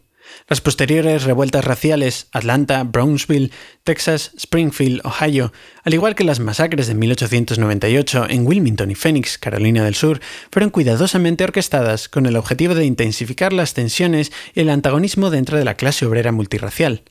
Las 0.47 0.61
posteriores 0.61 1.23
revueltas 1.23 1.65
raciales, 1.65 2.27
Atlanta, 2.31 2.83
Brownsville, 2.83 3.51
Texas, 3.83 4.31
Springfield, 4.37 5.01
Ohio, 5.05 5.51
al 5.83 5.93
igual 5.93 6.15
que 6.15 6.23
las 6.23 6.39
masacres 6.39 6.87
de 6.87 6.95
1898 6.95 8.27
en 8.29 8.45
Wilmington 8.45 8.91
y 8.91 8.95
Phoenix, 8.95 9.37
Carolina 9.37 9.83
del 9.83 9.95
Sur, 9.95 10.21
fueron 10.51 10.69
cuidadosamente 10.69 11.43
orquestadas 11.43 12.09
con 12.09 12.25
el 12.25 12.35
objetivo 12.35 12.75
de 12.75 12.85
intensificar 12.85 13.53
las 13.53 13.73
tensiones 13.73 14.31
y 14.53 14.61
el 14.61 14.69
antagonismo 14.69 15.29
dentro 15.29 15.57
de 15.57 15.65
la 15.65 15.75
clase 15.75 16.05
obrera 16.05 16.31
multirracial. 16.31 17.03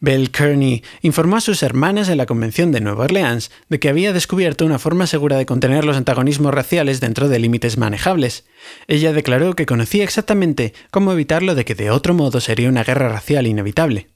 Belle 0.00 0.30
Kearney 0.30 0.84
informó 1.02 1.36
a 1.36 1.40
sus 1.40 1.62
hermanas 1.62 2.08
en 2.08 2.18
la 2.18 2.26
Convención 2.26 2.70
de 2.70 2.80
Nueva 2.80 3.04
Orleans 3.04 3.50
de 3.68 3.80
que 3.80 3.88
había 3.88 4.12
descubierto 4.12 4.64
una 4.64 4.78
forma 4.78 5.06
segura 5.06 5.36
de 5.36 5.46
contener 5.46 5.84
los 5.84 5.96
antagonismos 5.96 6.54
raciales 6.54 7.00
dentro 7.00 7.28
de 7.28 7.38
límites 7.40 7.78
manejables. 7.78 8.46
Ella 8.86 9.12
declaró 9.12 9.54
que 9.54 9.66
conocía 9.66 10.04
exactamente 10.04 10.72
cómo 10.90 11.12
evitarlo 11.12 11.54
de 11.54 11.64
que 11.64 11.74
de 11.74 11.90
otro 11.90 12.14
modo 12.14 12.40
sería 12.40 12.68
una 12.68 12.84
guerra 12.84 13.08
racial 13.08 13.46
inevitable. 13.46 14.08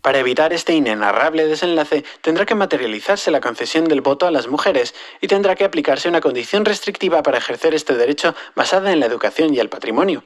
Para 0.00 0.20
evitar 0.20 0.52
este 0.52 0.74
inenarrable 0.74 1.46
desenlace, 1.46 2.04
tendrá 2.20 2.46
que 2.46 2.54
materializarse 2.54 3.30
la 3.30 3.40
concesión 3.40 3.86
del 3.86 4.00
voto 4.00 4.26
a 4.26 4.30
las 4.30 4.46
mujeres 4.46 4.94
y 5.20 5.26
tendrá 5.26 5.56
que 5.56 5.64
aplicarse 5.64 6.08
una 6.08 6.20
condición 6.20 6.64
restrictiva 6.64 7.22
para 7.22 7.38
ejercer 7.38 7.74
este 7.74 7.94
derecho 7.94 8.34
basada 8.54 8.92
en 8.92 9.00
la 9.00 9.06
educación 9.06 9.52
y 9.54 9.58
el 9.58 9.68
patrimonio. 9.68 10.24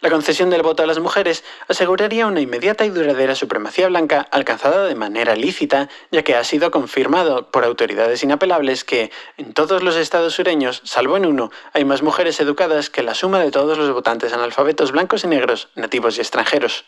La 0.00 0.08
concesión 0.08 0.48
del 0.48 0.62
voto 0.62 0.82
a 0.82 0.86
las 0.86 0.98
mujeres 0.98 1.44
aseguraría 1.68 2.26
una 2.26 2.40
inmediata 2.40 2.86
y 2.86 2.90
duradera 2.90 3.34
supremacía 3.34 3.88
blanca 3.88 4.26
alcanzada 4.30 4.86
de 4.86 4.94
manera 4.94 5.36
lícita, 5.36 5.90
ya 6.10 6.22
que 6.22 6.34
ha 6.34 6.44
sido 6.44 6.70
confirmado 6.70 7.50
por 7.50 7.64
autoridades 7.64 8.22
inapelables 8.22 8.84
que, 8.84 9.10
en 9.36 9.52
todos 9.52 9.82
los 9.82 9.96
estados 9.96 10.32
sureños, 10.32 10.80
salvo 10.84 11.18
en 11.18 11.26
uno, 11.26 11.50
hay 11.74 11.84
más 11.84 12.02
mujeres 12.02 12.40
educadas 12.40 12.88
que 12.88 13.02
la 13.02 13.14
suma 13.14 13.40
de 13.40 13.50
todos 13.50 13.76
los 13.76 13.92
votantes 13.92 14.32
analfabetos 14.32 14.92
blancos 14.92 15.24
y 15.24 15.26
negros, 15.26 15.68
nativos 15.74 16.16
y 16.16 16.22
extranjeros. 16.22 16.86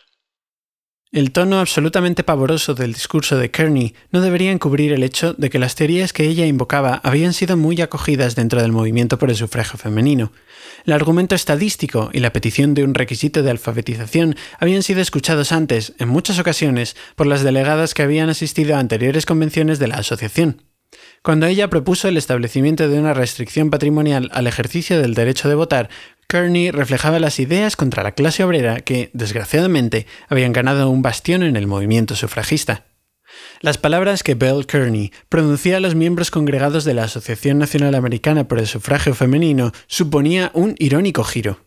El 1.12 1.30
tono 1.30 1.60
absolutamente 1.60 2.24
pavoroso 2.24 2.72
del 2.74 2.94
discurso 2.94 3.36
de 3.36 3.50
Kearney 3.50 3.94
no 4.12 4.22
debería 4.22 4.50
encubrir 4.50 4.94
el 4.94 5.02
hecho 5.02 5.34
de 5.34 5.50
que 5.50 5.58
las 5.58 5.74
teorías 5.74 6.14
que 6.14 6.24
ella 6.24 6.46
invocaba 6.46 7.02
habían 7.04 7.34
sido 7.34 7.58
muy 7.58 7.82
acogidas 7.82 8.34
dentro 8.34 8.62
del 8.62 8.72
movimiento 8.72 9.18
por 9.18 9.28
el 9.28 9.36
sufragio 9.36 9.78
femenino. 9.78 10.32
El 10.86 10.94
argumento 10.94 11.34
estadístico 11.34 12.08
y 12.14 12.20
la 12.20 12.32
petición 12.32 12.72
de 12.72 12.84
un 12.84 12.94
requisito 12.94 13.42
de 13.42 13.50
alfabetización 13.50 14.36
habían 14.58 14.82
sido 14.82 15.02
escuchados 15.02 15.52
antes, 15.52 15.92
en 15.98 16.08
muchas 16.08 16.38
ocasiones, 16.38 16.96
por 17.14 17.26
las 17.26 17.42
delegadas 17.42 17.92
que 17.92 18.00
habían 18.00 18.30
asistido 18.30 18.74
a 18.74 18.78
anteriores 18.78 19.26
convenciones 19.26 19.78
de 19.78 19.88
la 19.88 19.96
asociación. 19.96 20.62
Cuando 21.22 21.46
ella 21.46 21.68
propuso 21.68 22.08
el 22.08 22.16
establecimiento 22.16 22.88
de 22.88 22.98
una 22.98 23.12
restricción 23.12 23.70
patrimonial 23.70 24.30
al 24.32 24.46
ejercicio 24.46 25.00
del 25.00 25.14
derecho 25.14 25.50
de 25.50 25.54
votar, 25.56 25.90
Kearney 26.32 26.70
reflejaba 26.70 27.18
las 27.18 27.38
ideas 27.38 27.76
contra 27.76 28.02
la 28.02 28.12
clase 28.12 28.42
obrera 28.42 28.80
que, 28.80 29.10
desgraciadamente, 29.12 30.06
habían 30.30 30.54
ganado 30.54 30.88
un 30.88 31.02
bastión 31.02 31.42
en 31.42 31.56
el 31.56 31.66
movimiento 31.66 32.16
sufragista. 32.16 32.86
Las 33.60 33.76
palabras 33.76 34.22
que 34.22 34.34
Bell 34.34 34.64
Kearney 34.64 35.12
pronuncia 35.28 35.76
a 35.76 35.80
los 35.80 35.94
miembros 35.94 36.30
congregados 36.30 36.84
de 36.84 36.94
la 36.94 37.04
Asociación 37.04 37.58
Nacional 37.58 37.94
Americana 37.94 38.48
por 38.48 38.58
el 38.58 38.66
Sufragio 38.66 39.14
Femenino 39.14 39.72
suponía 39.88 40.50
un 40.54 40.74
irónico 40.78 41.22
giro. 41.22 41.66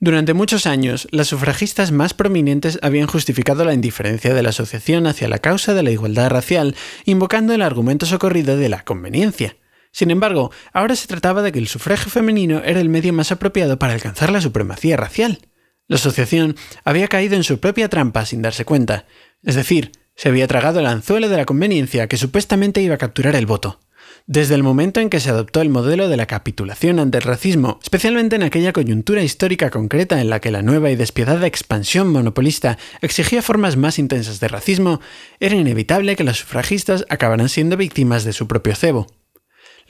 Durante 0.00 0.34
muchos 0.34 0.66
años, 0.66 1.06
las 1.12 1.28
sufragistas 1.28 1.92
más 1.92 2.12
prominentes 2.12 2.80
habían 2.82 3.06
justificado 3.06 3.64
la 3.64 3.74
indiferencia 3.74 4.34
de 4.34 4.42
la 4.42 4.48
asociación 4.48 5.06
hacia 5.06 5.28
la 5.28 5.38
causa 5.38 5.72
de 5.72 5.84
la 5.84 5.92
igualdad 5.92 6.30
racial, 6.30 6.74
invocando 7.04 7.54
el 7.54 7.62
argumento 7.62 8.06
socorrido 8.06 8.56
de 8.56 8.70
la 8.70 8.82
conveniencia. 8.82 9.54
Sin 9.92 10.10
embargo, 10.10 10.52
ahora 10.72 10.96
se 10.96 11.08
trataba 11.08 11.42
de 11.42 11.52
que 11.52 11.58
el 11.58 11.68
sufragio 11.68 12.10
femenino 12.10 12.62
era 12.64 12.80
el 12.80 12.88
medio 12.88 13.12
más 13.12 13.32
apropiado 13.32 13.78
para 13.78 13.92
alcanzar 13.92 14.30
la 14.30 14.40
supremacía 14.40 14.96
racial. 14.96 15.40
La 15.88 15.96
asociación 15.96 16.56
había 16.84 17.08
caído 17.08 17.34
en 17.34 17.44
su 17.44 17.58
propia 17.58 17.88
trampa 17.88 18.24
sin 18.24 18.42
darse 18.42 18.64
cuenta, 18.64 19.06
es 19.42 19.56
decir, 19.56 19.92
se 20.14 20.28
había 20.28 20.46
tragado 20.46 20.80
el 20.80 20.86
anzuelo 20.86 21.28
de 21.28 21.36
la 21.36 21.46
conveniencia 21.46 22.06
que 22.06 22.16
supuestamente 22.16 22.82
iba 22.82 22.94
a 22.94 22.98
capturar 22.98 23.34
el 23.34 23.46
voto. 23.46 23.80
Desde 24.26 24.54
el 24.54 24.62
momento 24.62 25.00
en 25.00 25.10
que 25.10 25.18
se 25.18 25.30
adoptó 25.30 25.60
el 25.62 25.70
modelo 25.70 26.08
de 26.08 26.16
la 26.16 26.26
capitulación 26.26 26.98
ante 26.98 27.18
el 27.18 27.24
racismo, 27.24 27.80
especialmente 27.82 28.36
en 28.36 28.42
aquella 28.42 28.72
coyuntura 28.72 29.22
histórica 29.22 29.70
concreta 29.70 30.20
en 30.20 30.30
la 30.30 30.40
que 30.40 30.50
la 30.50 30.62
nueva 30.62 30.90
y 30.90 30.96
despiadada 30.96 31.46
expansión 31.46 32.12
monopolista 32.12 32.78
exigía 33.00 33.42
formas 33.42 33.76
más 33.76 33.98
intensas 33.98 34.38
de 34.40 34.48
racismo, 34.48 35.00
era 35.40 35.56
inevitable 35.56 36.16
que 36.16 36.24
los 36.24 36.38
sufragistas 36.38 37.04
acabaran 37.08 37.48
siendo 37.48 37.76
víctimas 37.76 38.24
de 38.24 38.32
su 38.32 38.46
propio 38.46 38.76
cebo. 38.76 39.06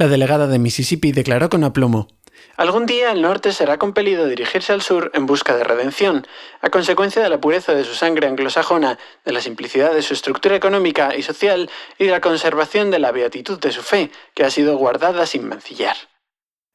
La 0.01 0.09
delegada 0.09 0.47
de 0.47 0.59
Mississippi 0.59 1.13
declaró 1.13 1.51
con 1.51 1.63
aplomo 1.63 2.09
Algún 2.57 2.87
día 2.87 3.13
el 3.13 3.21
norte 3.21 3.53
será 3.53 3.77
compelido 3.77 4.25
a 4.25 4.29
dirigirse 4.29 4.73
al 4.73 4.81
sur 4.81 5.11
en 5.13 5.27
busca 5.27 5.55
de 5.55 5.63
redención, 5.63 6.27
a 6.63 6.71
consecuencia 6.71 7.23
de 7.23 7.29
la 7.29 7.39
pureza 7.39 7.75
de 7.75 7.85
su 7.85 7.95
sangre 7.95 8.27
anglosajona, 8.27 8.99
de 9.27 9.33
la 9.33 9.43
simplicidad 9.43 9.93
de 9.93 10.01
su 10.01 10.15
estructura 10.15 10.57
económica 10.57 11.15
y 11.15 11.23
social 11.23 11.69
y 11.99 12.07
de 12.07 12.13
la 12.13 12.23
conservación 12.23 12.91
de 12.91 12.99
la 12.99 13.13
beatitud 13.13 13.61
de 13.61 13.73
su 13.73 13.83
fe, 13.83 14.11
que 14.33 14.43
ha 14.43 14.51
sido 14.51 14.79
guardada 14.79 15.27
sin 15.27 15.47
mancillar. 15.47 15.99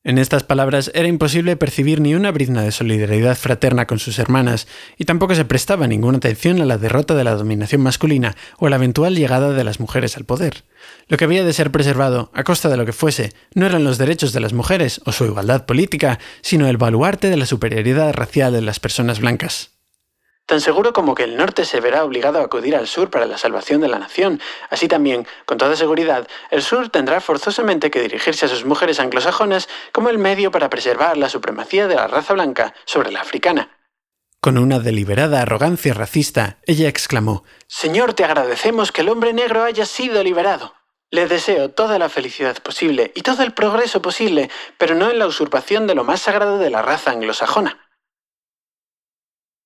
En 0.08 0.20
estas 0.20 0.44
palabras 0.44 0.92
era 0.94 1.08
imposible 1.08 1.56
percibir 1.58 2.00
ni 2.00 2.14
una 2.14 2.30
brizna 2.30 2.62
de 2.62 2.72
solidaridad 2.72 3.36
fraterna 3.36 3.88
con 3.88 3.98
sus 3.98 4.20
hermanas, 4.20 4.68
y 5.00 5.06
tampoco 5.06 5.34
se 5.34 5.46
prestaba 5.46 5.88
ninguna 5.88 6.20
atención 6.20 6.62
a 6.62 6.66
la 6.66 6.78
derrota 6.78 7.16
de 7.16 7.24
la 7.24 7.34
dominación 7.34 7.82
masculina 7.82 8.36
o 8.60 8.68
a 8.68 8.70
la 8.70 8.76
eventual 8.76 9.16
llegada 9.16 9.52
de 9.52 9.64
las 9.64 9.80
mujeres 9.80 10.16
al 10.16 10.24
poder. 10.24 10.64
Lo 11.08 11.18
que 11.18 11.26
había 11.26 11.44
de 11.44 11.54
ser 11.54 11.72
preservado, 11.72 12.30
a 12.36 12.44
costa 12.44 12.70
de 12.70 12.78
lo 12.78 12.86
que 12.86 12.94
fuese, 12.94 13.34
no 13.56 13.66
eran 13.66 13.84
los 13.84 13.98
derechos 13.98 14.32
de 14.32 14.42
las 14.42 14.54
mujeres 14.54 15.02
o 15.06 15.12
su 15.12 15.26
igualdad 15.26 15.66
política, 15.66 16.20
sino 16.42 16.68
el 16.68 16.78
baluarte 16.78 17.32
de 17.32 17.38
la 17.38 17.48
superioridad 17.48 18.14
racial 18.14 18.54
de 18.54 18.62
las 18.62 18.80
personas 18.80 19.20
blancas. 19.20 19.75
Tan 20.46 20.62
seguro 20.62 20.94
como 20.94 21.16
que 21.16 21.24
el 21.24 21.38
norte 21.38 21.66
se 21.66 21.80
verá 21.80 22.04
obligado 22.04 22.40
a 22.40 22.44
acudir 22.44 22.76
al 22.76 22.88
sur 22.88 23.10
para 23.10 23.26
la 23.26 23.38
salvación 23.38 23.82
de 23.82 23.88
la 23.88 23.98
nación, 23.98 24.40
así 24.70 24.88
también, 24.88 25.26
con 25.46 25.58
toda 25.58 25.76
seguridad, 25.76 26.28
el 26.52 26.62
sur 26.62 26.90
tendrá 26.90 27.20
forzosamente 27.20 27.90
que 27.90 28.02
dirigirse 28.02 28.46
a 28.46 28.50
sus 28.50 28.64
mujeres 28.64 29.00
anglosajonas 29.00 29.68
como 29.92 30.10
el 30.10 30.20
medio 30.20 30.52
para 30.52 30.70
preservar 30.70 31.18
la 31.18 31.30
supremacía 31.30 31.88
de 31.88 31.96
la 31.96 32.08
raza 32.08 32.34
blanca 32.34 32.76
sobre 32.86 33.12
la 33.12 33.22
africana. 33.22 33.72
Con 34.40 34.60
una 34.60 34.80
deliberada 34.80 35.42
arrogancia 35.42 35.96
racista, 35.96 36.60
ella 36.68 36.88
exclamó, 36.90 37.44
Señor, 37.66 38.14
te 38.14 38.24
agradecemos 38.24 38.92
que 38.92 39.02
el 39.02 39.10
hombre 39.10 39.34
negro 39.34 39.64
haya 39.64 39.88
sido 39.88 40.22
liberado. 40.24 40.76
Le 41.10 41.28
deseo 41.28 41.72
toda 41.72 41.98
la 41.98 42.10
felicidad 42.10 42.62
posible 42.62 43.12
y 43.16 43.22
todo 43.22 43.42
el 43.42 43.54
progreso 43.54 44.04
posible, 44.04 44.52
pero 44.78 44.94
no 44.94 45.10
en 45.10 45.18
la 45.18 45.26
usurpación 45.26 45.88
de 45.88 45.96
lo 45.96 46.04
más 46.04 46.22
sagrado 46.22 46.60
de 46.60 46.70
la 46.70 46.84
raza 46.84 47.10
anglosajona. 47.10 47.85